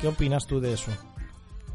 ¿Qué 0.00 0.08
opinas 0.08 0.46
tú 0.46 0.60
de 0.60 0.74
eso? 0.74 0.90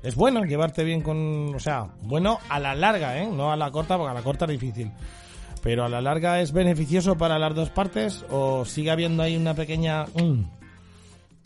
Es 0.04 0.16
bueno 0.16 0.44
llevarte 0.46 0.84
bien 0.84 1.02
con, 1.02 1.56
o 1.56 1.60
sea, 1.60 1.88
bueno 2.04 2.40
a 2.50 2.60
la 2.60 2.76
larga, 2.76 3.22
¿eh? 3.22 3.30
No 3.32 3.52
a 3.52 3.58
la 3.58 3.72
corta, 3.72 3.98
porque 3.98 4.12
a 4.12 4.14
la 4.14 4.22
corta 4.22 4.46
es 4.46 4.52
difícil. 4.52 4.92
Pero 5.64 5.84
a 5.84 5.90
la 5.90 6.02
larga 6.02 6.40
es 6.40 6.52
beneficioso 6.52 7.18
para 7.18 7.40
las 7.40 7.56
dos 7.56 7.70
partes 7.70 8.26
o 8.30 8.64
sigue 8.64 8.92
habiendo 8.92 9.24
ahí 9.24 9.36
una 9.36 9.54
pequeña 9.54 10.06
mm, 10.06 10.44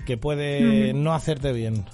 que 0.05 0.17
puede 0.17 0.93
no 0.93 1.13
hacerte 1.13 1.53
bien. 1.53 1.85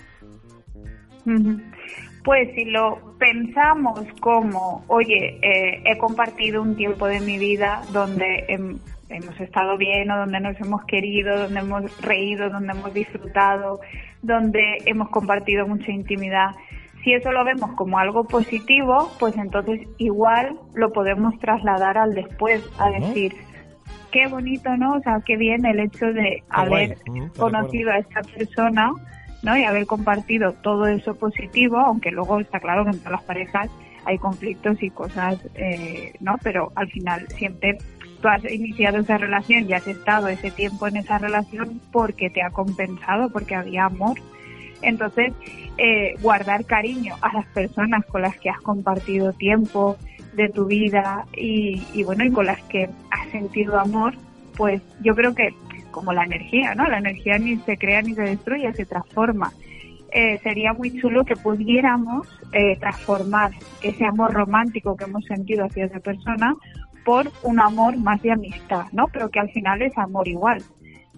Pues 2.28 2.54
si 2.56 2.66
lo 2.66 3.16
pensamos 3.18 4.02
como, 4.20 4.84
oye, 4.90 5.40
eh, 5.42 5.82
he 5.86 5.98
compartido 5.98 6.62
un 6.62 6.76
tiempo 6.76 7.08
de 7.08 7.22
mi 7.22 7.38
vida 7.38 7.84
donde 7.94 8.44
hemos 9.08 9.40
estado 9.40 9.78
bien 9.78 10.12
o 10.12 10.18
donde 10.18 10.42
nos 10.42 10.60
hemos 10.60 10.84
querido, 10.84 11.44
donde 11.44 11.62
hemos 11.62 12.02
reído, 12.02 12.50
donde 12.50 12.74
hemos 12.74 12.94
disfrutado, 12.94 13.80
donde 14.22 14.62
hemos 14.86 15.08
compartido 15.08 15.66
mucha 15.70 15.90
intimidad. 15.90 16.50
Si 17.02 17.14
eso 17.14 17.32
lo 17.32 17.46
vemos 17.46 17.72
como 17.78 17.98
algo 17.98 18.26
positivo, 18.26 19.10
pues 19.22 19.38
entonces 19.38 19.88
igual 19.98 20.60
lo 20.76 20.92
podemos 20.92 21.40
trasladar 21.40 21.98
al 21.98 22.14
después, 22.14 22.62
a 22.78 22.90
decir, 22.90 23.36
qué 24.12 24.28
bonito, 24.28 24.76
¿no? 24.76 24.96
O 24.96 25.00
sea, 25.00 25.22
qué 25.26 25.38
bien 25.38 25.66
el 25.66 25.80
hecho 25.80 26.08
de 26.08 26.44
haber 26.50 26.98
conocido 27.38 27.90
a 27.92 28.00
esta 28.00 28.20
persona 28.20 28.92
Y 29.56 29.64
haber 29.64 29.86
compartido 29.86 30.54
todo 30.54 30.88
eso 30.88 31.16
positivo, 31.16 31.78
aunque 31.78 32.12
luego 32.12 32.40
está 32.40 32.60
claro 32.60 32.84
que 32.84 32.92
entre 32.92 33.12
las 33.12 33.24
parejas 33.24 33.70
hay 34.06 34.18
conflictos 34.18 34.82
y 34.82 34.90
cosas, 34.90 35.38
eh, 35.56 36.14
¿no? 36.20 36.38
Pero 36.42 36.72
al 36.76 36.90
final 36.90 37.28
siempre 37.30 37.78
tú 38.22 38.28
has 38.28 38.44
iniciado 38.52 38.98
esa 38.98 39.18
relación 39.18 39.70
y 39.70 39.74
has 39.74 39.88
estado 39.88 40.28
ese 40.28 40.50
tiempo 40.50 40.88
en 40.88 40.98
esa 40.98 41.18
relación 41.18 41.82
porque 41.92 42.30
te 42.30 42.42
ha 42.42 42.50
compensado, 42.50 43.30
porque 43.30 43.56
había 43.56 43.86
amor. 43.86 44.18
Entonces, 44.82 45.34
eh, 45.78 46.16
guardar 46.22 46.66
cariño 46.66 47.16
a 47.22 47.34
las 47.34 47.46
personas 47.48 48.06
con 48.06 48.22
las 48.22 48.38
que 48.38 48.50
has 48.50 48.62
compartido 48.62 49.34
tiempo 49.34 49.98
de 50.34 50.50
tu 50.50 50.66
vida 50.66 51.26
y 51.34 52.04
bueno, 52.04 52.24
y 52.24 52.32
con 52.32 52.46
las 52.46 52.62
que 52.64 52.90
has 53.12 53.30
sentido 53.32 53.80
amor, 53.80 54.14
pues 54.56 54.82
yo 55.02 55.16
creo 55.16 55.34
que 55.34 55.54
como 55.92 56.14
la 56.14 56.24
energía, 56.24 56.76
¿no? 56.76 56.88
La 56.88 57.00
energía 57.00 57.38
ni 57.38 57.58
se 57.58 57.78
crea 57.78 58.02
ni 58.02 58.14
se 58.14 58.22
destruye, 58.22 58.72
se 58.74 58.86
transforma. 58.86 59.52
Eh, 60.12 60.40
sería 60.42 60.74
muy 60.74 61.00
chulo 61.00 61.26
que 61.26 61.36
pudiéramos 61.36 62.28
eh, 62.54 62.78
transformar 62.80 63.52
ese 63.82 64.06
amor 64.06 64.34
romántico 64.34 64.96
que 64.96 65.04
hemos 65.04 65.26
sentido 65.26 65.66
hacia 65.66 65.86
esa 65.86 66.00
persona 66.00 66.56
por 67.04 67.32
un 67.44 67.60
amor 67.60 67.98
más 67.98 68.22
de 68.22 68.32
amistad, 68.32 68.86
¿no? 68.92 69.08
Pero 69.08 69.30
que 69.30 69.40
al 69.40 69.50
final 69.52 69.82
es 69.82 69.98
amor 69.98 70.28
igual. 70.28 70.62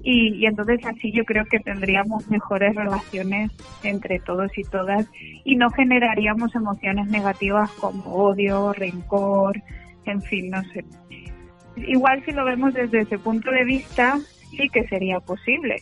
Y, 0.01 0.35
y, 0.35 0.45
entonces 0.45 0.79
así 0.85 1.11
yo 1.11 1.25
creo 1.25 1.43
que 1.45 1.59
tendríamos 1.59 2.29
mejores 2.29 2.73
relaciones 2.73 3.51
entre 3.83 4.19
todos 4.19 4.57
y 4.57 4.63
todas 4.63 5.05
y 5.43 5.55
no 5.57 5.69
generaríamos 5.71 6.55
emociones 6.55 7.07
negativas 7.07 7.69
como 7.71 8.03
odio, 8.03 8.71
rencor, 8.71 9.61
en 10.05 10.21
fin, 10.21 10.49
no 10.49 10.63
sé. 10.73 10.85
Igual 11.75 12.23
si 12.25 12.31
lo 12.31 12.45
vemos 12.45 12.73
desde 12.73 13.01
ese 13.01 13.17
punto 13.17 13.51
de 13.51 13.63
vista, 13.63 14.17
sí 14.49 14.69
que 14.69 14.87
sería 14.87 15.19
posible 15.19 15.77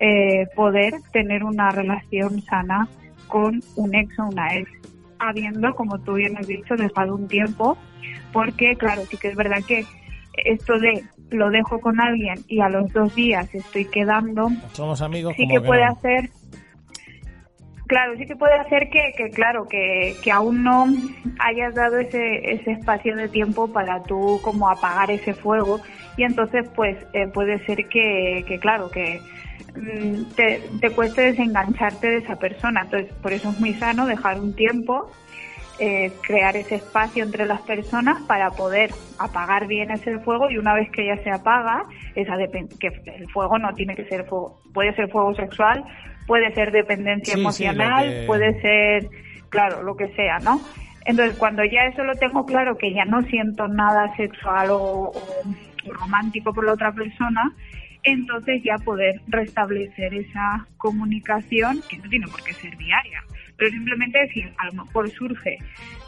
eh, 0.00 0.46
poder 0.54 0.94
tener 1.12 1.44
una 1.44 1.70
relación 1.70 2.42
sana 2.42 2.88
con 3.28 3.62
un 3.76 3.94
ex 3.94 4.18
o 4.18 4.24
una 4.26 4.54
ex, 4.56 4.70
habiendo, 5.18 5.74
como 5.74 5.98
tú 6.00 6.14
bien 6.14 6.36
has 6.36 6.46
dicho, 6.46 6.76
dejado 6.76 7.14
un 7.14 7.28
tiempo, 7.28 7.76
porque 8.32 8.76
claro, 8.76 9.02
sí 9.02 9.16
que 9.16 9.28
es 9.28 9.36
verdad 9.36 9.58
que 9.66 9.84
esto 10.44 10.78
de 10.78 11.04
lo 11.30 11.50
dejo 11.50 11.80
con 11.80 12.00
alguien 12.00 12.44
y 12.48 12.60
a 12.60 12.68
los 12.68 12.92
dos 12.92 13.14
días 13.14 13.52
estoy 13.54 13.86
quedando, 13.86 14.48
somos 14.72 15.00
amigos, 15.00 15.34
sí 15.36 15.48
que, 15.48 15.60
puede 15.60 15.84
hacer 15.84 16.30
Claro, 17.94 18.16
sí 18.16 18.26
que 18.26 18.34
puede 18.34 18.54
hacer 18.54 18.90
que, 18.90 19.12
que 19.16 19.30
claro, 19.30 19.68
que, 19.68 20.16
que, 20.20 20.32
aún 20.32 20.64
no 20.64 20.86
hayas 21.38 21.76
dado 21.76 21.96
ese, 21.98 22.50
ese 22.52 22.72
espacio 22.72 23.14
de 23.14 23.28
tiempo 23.28 23.72
para 23.72 24.02
tú 24.02 24.40
como 24.42 24.68
apagar 24.68 25.12
ese 25.12 25.32
fuego 25.32 25.80
y 26.16 26.24
entonces 26.24 26.68
pues 26.74 26.96
eh, 27.12 27.28
puede 27.28 27.64
ser 27.66 27.86
que, 27.88 28.44
que 28.48 28.58
claro, 28.58 28.90
que 28.90 29.20
mm, 29.76 30.24
te, 30.34 30.68
te, 30.80 30.90
cueste 30.90 31.22
desengancharte 31.22 32.08
de 32.08 32.16
esa 32.16 32.34
persona. 32.34 32.80
Entonces, 32.82 33.12
por 33.22 33.32
eso 33.32 33.50
es 33.50 33.60
muy 33.60 33.74
sano 33.74 34.06
dejar 34.06 34.40
un 34.40 34.56
tiempo, 34.56 35.12
eh, 35.78 36.12
crear 36.26 36.56
ese 36.56 36.74
espacio 36.74 37.22
entre 37.22 37.46
las 37.46 37.62
personas 37.62 38.20
para 38.22 38.50
poder 38.50 38.90
apagar 39.20 39.68
bien 39.68 39.92
ese 39.92 40.18
fuego 40.18 40.50
y 40.50 40.58
una 40.58 40.74
vez 40.74 40.90
que 40.90 41.06
ya 41.06 41.16
se 41.22 41.30
apaga, 41.30 41.84
esa 42.16 42.34
que 42.80 42.88
el 42.88 43.30
fuego 43.30 43.56
no 43.56 43.72
tiene 43.74 43.94
que 43.94 44.04
ser 44.06 44.24
fuego, 44.24 44.58
puede 44.72 44.92
ser 44.96 45.08
fuego 45.10 45.32
sexual, 45.36 45.84
puede 46.26 46.52
ser 46.54 46.72
dependencia 46.72 47.34
emocional, 47.34 48.24
puede 48.26 48.60
ser, 48.60 49.08
claro, 49.48 49.82
lo 49.82 49.96
que 49.96 50.08
sea, 50.14 50.38
¿no? 50.38 50.60
Entonces, 51.04 51.36
cuando 51.36 51.62
ya 51.64 51.82
eso 51.86 52.02
lo 52.02 52.14
tengo 52.14 52.46
claro, 52.46 52.78
que 52.78 52.92
ya 52.92 53.04
no 53.04 53.22
siento 53.22 53.68
nada 53.68 54.14
sexual 54.16 54.68
o, 54.70 55.12
romántico 55.86 56.54
por 56.54 56.64
la 56.64 56.72
otra 56.72 56.92
persona, 56.92 57.52
entonces 58.02 58.62
ya 58.64 58.76
poder 58.78 59.20
restablecer 59.28 60.14
esa 60.14 60.66
comunicación, 60.78 61.82
que 61.88 61.98
no 61.98 62.08
tiene 62.08 62.26
por 62.26 62.42
qué 62.42 62.54
ser 62.54 62.76
diaria, 62.78 63.22
pero 63.56 63.70
simplemente 63.70 64.28
si 64.32 64.42
a 64.42 64.66
lo 64.66 64.84
mejor 64.84 65.10
surge 65.10 65.58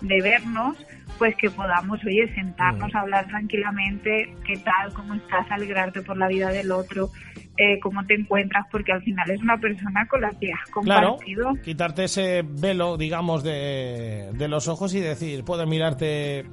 de 0.01 0.21
vernos, 0.23 0.77
pues 1.19 1.37
que 1.37 1.51
podamos, 1.51 2.03
oye, 2.05 2.33
sentarnos 2.35 2.95
a 2.95 3.01
hablar 3.01 3.27
tranquilamente, 3.29 4.35
qué 4.45 4.57
tal, 4.59 4.93
cómo 4.95 5.15
estás, 5.15 5.51
alegrarte 5.51 6.03
por 6.03 6.17
la 6.17 6.29
vida 6.29 6.51
del 6.51 6.73
otro, 6.73 7.11
eh, 7.57 7.79
cómo 7.81 8.05
te 8.07 8.15
encuentras, 8.15 8.67
porque 8.71 8.93
al 8.93 9.03
final 9.03 9.31
es 9.31 9.41
una 9.41 9.59
persona 9.59 10.07
con 10.09 10.21
la 10.21 10.31
que 10.31 10.53
has 10.53 10.71
compartido. 10.71 11.51
Claro, 11.51 11.63
quitarte 11.63 12.05
ese 12.05 12.43
velo, 12.43 12.97
digamos, 12.97 13.43
de, 13.43 14.31
de 14.33 14.49
los 14.49 14.69
ojos 14.69 14.95
y 14.95 15.01
decir, 15.01 15.45
puedo 15.45 15.67
mirarte 15.67 16.45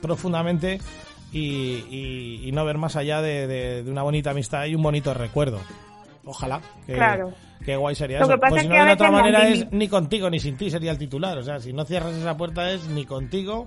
profundamente 0.00 0.78
y, 1.32 2.40
y, 2.42 2.52
no 2.52 2.64
ver 2.64 2.78
más 2.78 2.94
allá 2.96 3.20
de, 3.20 3.46
de, 3.46 3.90
una 3.90 4.02
bonita 4.02 4.30
amistad 4.30 4.66
y 4.66 4.74
un 4.74 4.82
bonito 4.82 5.12
recuerdo. 5.14 5.60
Ojalá. 6.24 6.60
Que, 6.86 6.94
claro. 6.94 7.32
Qué 7.64 7.76
guay 7.76 7.94
sería 7.94 8.18
eso. 8.18 8.38
Pues 8.38 8.62
si 8.62 8.68
no, 8.68 8.84
de 8.84 8.92
otra 8.92 9.10
manera 9.10 9.48
es 9.48 9.70
ni 9.72 9.88
contigo 9.88 10.28
ni 10.30 10.38
sin 10.38 10.56
ti 10.56 10.70
sería 10.70 10.90
el 10.90 10.98
titular. 10.98 11.36
O 11.38 11.42
sea, 11.42 11.58
si 11.58 11.72
no 11.72 11.84
cierras 11.84 12.14
esa 12.14 12.36
puerta 12.36 12.70
es 12.70 12.86
ni 12.88 13.04
contigo, 13.04 13.66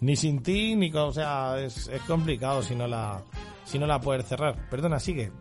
ni 0.00 0.16
sin 0.16 0.42
ti, 0.42 0.76
ni 0.76 0.92
O 0.94 1.12
sea, 1.12 1.60
es, 1.60 1.88
es 1.88 2.00
complicado 2.02 2.62
si 2.62 2.74
no 2.74 2.86
la 2.86 3.22
si 3.64 3.78
no 3.78 3.86
la 3.86 4.00
puedes 4.00 4.26
cerrar. 4.26 4.56
Perdona, 4.70 4.98
sigue. 4.98 5.32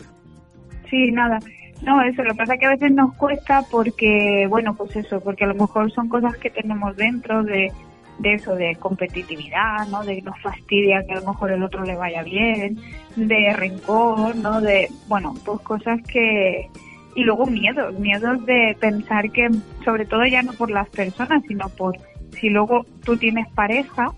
Sí, 0.92 1.10
nada. 1.12 1.40
No, 1.82 2.00
eso, 2.04 2.22
lo 2.22 2.34
que 2.34 2.38
pasa 2.38 2.54
es 2.54 2.60
que 2.60 2.66
a 2.68 2.72
veces 2.72 2.92
nos 2.92 3.16
cuesta 3.16 3.64
porque, 3.72 4.46
bueno, 4.48 4.76
pues 4.76 4.96
eso, 4.96 5.20
porque 5.20 5.46
a 5.46 5.48
lo 5.48 5.56
mejor 5.56 5.92
son 5.92 6.10
cosas 6.10 6.38
que 6.38 6.52
tenemos 6.52 6.96
dentro 6.96 7.44
de, 7.44 7.72
de 8.20 8.34
eso, 8.34 8.56
de 8.56 8.76
competitividad, 8.76 9.88
¿no? 9.88 10.04
De 10.04 10.22
nos 10.22 10.40
fastidia 10.42 11.04
que 11.08 11.14
a 11.14 11.22
lo 11.22 11.32
mejor 11.32 11.52
el 11.52 11.64
otro 11.64 11.84
le 11.84 11.96
vaya 11.96 12.22
bien, 12.22 12.78
de 13.16 13.54
rencor, 13.54 14.36
¿no? 14.36 14.62
De, 14.62 14.90
bueno, 15.08 15.34
pues 15.44 15.60
cosas 15.62 16.00
que... 16.04 16.70
Y 17.16 17.24
luego 17.24 17.46
miedos, 17.46 17.98
miedos 18.00 18.46
de 18.46 18.78
pensar 18.80 19.32
que, 19.32 19.50
sobre 19.84 20.06
todo 20.06 20.26
ya 20.26 20.44
no 20.44 20.54
por 20.54 20.72
las 20.72 20.88
personas, 20.90 21.44
sino 21.48 21.68
por 21.70 21.98
si 22.40 22.50
luego 22.50 22.86
tú 23.04 23.18
tienes 23.18 23.50
pareja, 23.50 24.12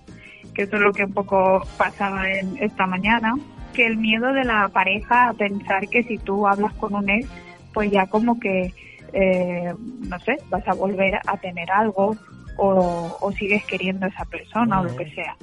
que 0.54 0.64
eso 0.64 0.76
es 0.76 0.82
lo 0.82 0.92
que 0.92 1.06
un 1.06 1.14
poco 1.14 1.64
pasaba 1.78 2.30
en 2.30 2.56
esta 2.60 2.86
mañana, 2.86 3.34
que 3.74 3.86
el 3.86 3.98
miedo 3.98 4.32
de 4.34 4.44
la 4.44 4.70
pareja 4.70 5.30
a 5.30 5.34
pensar 5.34 5.88
que 5.90 6.04
si 6.04 6.18
tú 6.18 6.48
hablas 6.48 6.74
con 6.74 6.96
un 6.96 7.10
ex, 7.10 7.28
pues 7.74 7.92
ya 7.92 8.08
como 8.08 8.40
que, 8.40 8.74
eh, 9.14 9.74
no 10.08 10.20
sé, 10.20 10.38
vas 10.50 10.68
a 10.68 10.74
volver 10.74 11.20
a 11.28 11.38
tener 11.38 11.70
algo 11.72 12.16
o, 12.58 13.32
sigues 13.38 13.66
queriendo 13.66 14.06
a 14.06 14.10
esa 14.10 14.26
persona 14.26 14.82
o 14.82 14.84
lo 14.84 14.96
que 14.96 15.10
sea. 15.12 15.36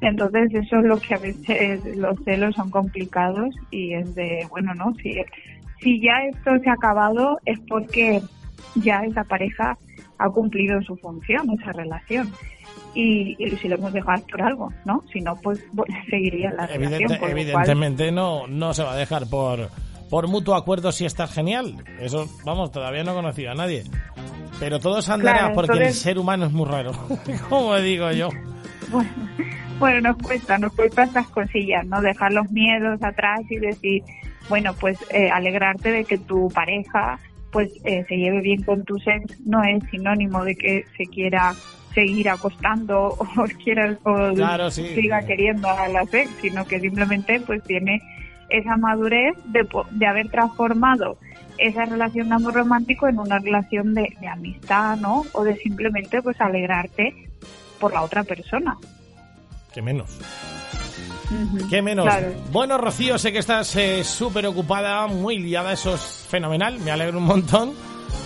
Entonces 0.00 0.52
eso 0.54 0.78
es 0.78 0.84
lo 0.84 0.98
que 1.00 1.14
a 1.14 1.18
veces 1.18 1.96
los 1.96 2.22
celos 2.24 2.54
son 2.54 2.70
complicados 2.70 3.54
y 3.70 3.94
es 3.94 4.14
de, 4.14 4.46
bueno, 4.50 4.74
no, 4.74 4.94
si, 5.02 5.16
si 5.80 6.00
ya 6.00 6.22
esto 6.24 6.58
se 6.62 6.70
ha 6.70 6.74
acabado 6.74 7.38
es 7.44 7.58
porque 7.68 8.20
ya 8.76 9.04
esa 9.04 9.24
pareja 9.24 9.76
ha 10.18 10.28
cumplido 10.30 10.80
su 10.82 10.96
función, 10.96 11.50
esa 11.50 11.72
relación 11.72 12.32
y, 12.94 13.36
si 13.60 13.68
lo 13.68 13.76
hemos 13.76 13.92
dejado 13.92 14.22
por 14.26 14.42
algo, 14.42 14.72
¿no? 14.84 15.02
Si 15.12 15.20
no, 15.20 15.36
pues 15.36 15.62
seguiría 16.10 16.50
la 16.52 16.66
relación. 16.66 17.12
evidentemente 17.30 18.10
no, 18.10 18.46
no 18.46 18.74
se 18.74 18.82
va 18.82 18.94
a 18.94 18.96
dejar 18.96 19.28
por, 19.28 19.68
por 20.08 20.28
mutuo 20.28 20.54
acuerdo 20.54 20.92
si 20.92 21.04
está 21.04 21.26
genial. 21.26 21.84
Eso, 22.00 22.26
vamos, 22.44 22.70
todavía 22.70 23.04
no 23.04 23.12
he 23.12 23.14
conocido 23.14 23.50
a 23.50 23.54
nadie. 23.54 23.84
Pero 24.58 24.80
todo 24.80 25.02
se 25.02 25.12
andará 25.12 25.52
porque 25.52 25.78
el 25.78 25.92
ser 25.92 26.18
humano 26.18 26.46
es 26.46 26.52
muy 26.52 26.66
raro, 26.66 26.92
como 27.48 27.76
digo 27.76 28.10
yo. 28.12 28.30
Bueno, 29.78 30.00
nos 30.00 30.16
cuesta, 30.16 30.56
nos 30.56 30.72
cuesta 30.72 31.02
estas 31.02 31.28
cosillas, 31.28 31.84
¿no? 31.86 32.00
Dejar 32.00 32.32
los 32.32 32.50
miedos 32.50 33.02
atrás 33.02 33.40
y 33.50 33.58
decir, 33.58 34.02
bueno, 34.48 34.72
pues 34.80 34.98
eh, 35.10 35.28
alegrarte 35.28 35.90
de 35.90 36.04
que 36.04 36.16
tu 36.16 36.48
pareja 36.48 37.18
pues 37.52 37.70
eh, 37.84 38.04
se 38.08 38.16
lleve 38.16 38.40
bien 38.40 38.62
con 38.62 38.84
tu 38.84 38.96
ex 38.96 39.40
no 39.40 39.62
es 39.64 39.82
sinónimo 39.90 40.44
de 40.44 40.56
que 40.56 40.84
se 40.96 41.04
quiera 41.06 41.54
seguir 41.94 42.28
acostando 42.28 43.08
o 43.18 43.44
quiera 43.62 43.96
o 44.04 44.70
siga 44.70 45.22
queriendo 45.22 45.68
a 45.68 45.88
la 45.88 46.02
ex, 46.02 46.30
sino 46.40 46.64
que 46.66 46.80
simplemente 46.80 47.40
pues 47.40 47.62
tiene 47.64 48.02
esa 48.48 48.76
madurez 48.76 49.34
de, 49.46 49.66
de 49.90 50.06
haber 50.06 50.28
transformado 50.28 51.18
esa 51.58 51.84
relación 51.84 52.28
de 52.28 52.34
amor 52.34 52.54
romántico 52.54 53.08
en 53.08 53.18
una 53.18 53.38
relación 53.38 53.94
de, 53.94 54.14
amistad, 54.30 54.96
¿no? 54.96 55.24
O 55.32 55.44
de 55.44 55.56
simplemente 55.56 56.22
pues 56.22 56.40
alegrarte 56.40 57.30
por 57.80 57.92
la 57.92 58.02
otra 58.02 58.24
persona. 58.24 58.76
Que 59.72 59.82
menos. 59.82 60.18
¿Qué 61.68 61.82
menos? 61.82 62.08
Bueno, 62.52 62.78
Rocío, 62.78 63.18
sé 63.18 63.32
que 63.32 63.38
estás 63.38 63.74
eh, 63.76 64.04
súper 64.04 64.46
ocupada, 64.46 65.06
muy 65.06 65.38
liada, 65.38 65.72
eso 65.72 65.94
es 65.94 66.15
fenomenal, 66.26 66.78
me 66.80 66.90
alegro 66.90 67.18
un 67.18 67.24
montón. 67.24 67.72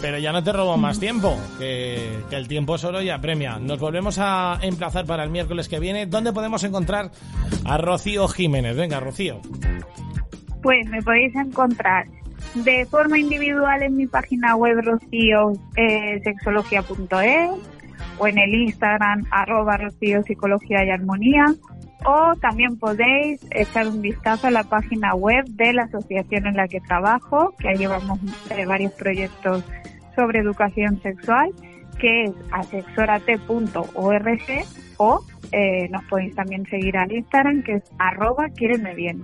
Pero 0.01 0.19
ya 0.19 0.33
no 0.33 0.43
te 0.43 0.53
robo 0.53 0.77
más 0.79 0.99
tiempo, 0.99 1.39
que, 1.59 2.21
el 2.31 2.49
tiempo 2.49 2.77
es 2.77 2.85
oro 2.85 3.03
y 3.03 3.11
apremia. 3.11 3.59
Nos 3.59 3.79
volvemos 3.79 4.19
a 4.19 4.59
emplazar 4.63 5.05
para 5.05 5.25
el 5.25 5.31
miércoles 5.31 5.69
que 5.69 5.79
viene. 5.79 6.07
¿Dónde 6.07 6.33
podemos 6.33 6.65
encontrar 6.65 7.11
a 7.67 7.77
Rocío 7.77 8.27
Jiménez? 8.29 8.75
Venga, 8.77 8.99
Rocío. 8.99 9.43
Pues 10.63 10.89
me 10.89 11.03
podéis 11.03 11.37
encontrar 11.37 12.07
de 12.55 12.87
forma 12.87 13.19
individual 13.19 13.83
en 13.83 13.97
mi 13.97 14.07
página 14.07 14.57
web 14.57 14.81
rocíosexología.es 14.83 17.23
eh, 17.23 17.51
o 18.19 18.27
en 18.27 18.39
el 18.39 18.55
Instagram 18.55 19.27
arroba 19.31 19.77
rocío 19.77 20.23
psicología 20.23 20.83
y 20.85 20.91
armonía 20.91 21.45
o 22.05 22.35
también 22.41 22.79
podéis 22.79 23.41
echar 23.51 23.89
un 23.89 24.01
vistazo 24.01 24.47
a 24.47 24.51
la 24.51 24.65
página 24.65 25.15
web 25.15 25.45
de 25.47 25.73
la 25.73 25.83
asociación 25.85 26.47
en 26.47 26.57
la 26.57 26.69
que 26.69 26.81
trabajo, 26.81 27.55
que 27.59 27.75
llevamos 27.75 28.19
eh, 28.51 28.65
varios 28.67 28.93
proyectos 28.93 29.65
sobre 30.17 30.41
educación 30.41 31.01
sexual, 31.03 31.53
que 31.99 32.25
es 32.25 32.33
asexorate.org 32.53 34.43
o 34.97 35.25
eh, 35.53 35.89
nos 35.91 36.05
podéis 36.05 36.35
también 36.35 36.65
seguir 36.67 36.97
al 36.97 37.13
Instagram, 37.13 37.63
que 37.63 37.75
es 37.77 37.83
arroba 37.99 38.47
bien. 38.95 39.23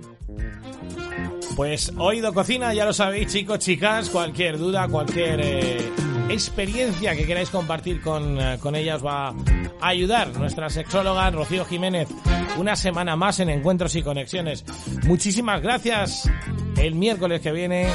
Pues 1.55 1.93
Oído 1.97 2.33
Cocina, 2.33 2.73
ya 2.73 2.85
lo 2.85 2.93
sabéis 2.93 3.27
chicos, 3.27 3.59
chicas, 3.59 4.09
cualquier 4.09 4.57
duda, 4.57 4.87
cualquier 4.87 5.39
eh, 5.41 5.91
experiencia 6.29 7.15
que 7.15 7.25
queráis 7.25 7.49
compartir 7.49 8.01
con, 8.01 8.37
con 8.59 8.75
ellas 8.75 9.05
va 9.05 9.29
a 9.29 9.87
ayudar 9.87 10.35
nuestra 10.37 10.69
sexóloga 10.69 11.29
Rocío 11.31 11.65
Jiménez 11.65 12.09
una 12.57 12.75
semana 12.75 13.15
más 13.15 13.39
en 13.39 13.49
Encuentros 13.49 13.95
y 13.95 14.01
Conexiones. 14.01 14.65
Muchísimas 15.05 15.61
gracias. 15.61 16.29
El 16.77 16.95
miércoles 16.95 17.41
que 17.41 17.51
viene, 17.51 17.87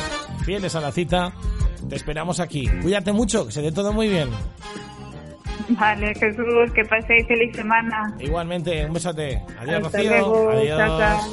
fieles 0.44 0.74
a 0.74 0.80
la 0.80 0.92
cita, 0.92 1.32
te 1.88 1.96
esperamos 1.96 2.40
aquí. 2.40 2.68
Cuídate 2.80 3.12
mucho, 3.12 3.46
que 3.46 3.52
se 3.52 3.62
dé 3.62 3.72
todo 3.72 3.92
muy 3.92 4.08
bien. 4.08 4.28
Vale, 5.70 6.14
Jesús, 6.14 6.72
que 6.74 6.84
paséis 6.84 7.26
feliz 7.26 7.54
semana. 7.54 8.14
Igualmente, 8.18 8.84
un 8.86 8.92
besote. 8.92 9.42
Adiós, 9.58 9.82
Rocío. 9.82 10.50
Adiós. 10.50 11.30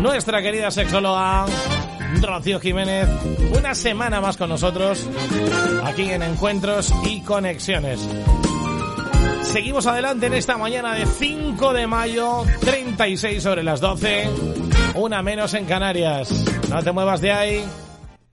Nuestra 0.00 0.40
querida 0.40 0.70
sexóloga 0.70 1.46
Rocío 2.22 2.60
Jiménez, 2.60 3.08
una 3.56 3.74
semana 3.74 4.20
más 4.20 4.36
con 4.36 4.48
nosotros 4.48 5.06
aquí 5.84 6.10
en 6.10 6.22
Encuentros 6.22 6.92
y 7.04 7.20
Conexiones. 7.20 8.00
Seguimos 9.42 9.86
adelante 9.86 10.26
en 10.26 10.34
esta 10.34 10.56
mañana 10.58 10.94
de 10.94 11.06
5 11.06 11.72
de 11.72 11.86
mayo, 11.86 12.44
36 12.60 13.42
sobre 13.42 13.62
las 13.62 13.80
12, 13.80 14.28
una 14.94 15.22
menos 15.22 15.54
en 15.54 15.64
Canarias. 15.66 16.44
No 16.68 16.82
te 16.82 16.92
muevas 16.92 17.20
de 17.20 17.32
ahí. 17.32 17.64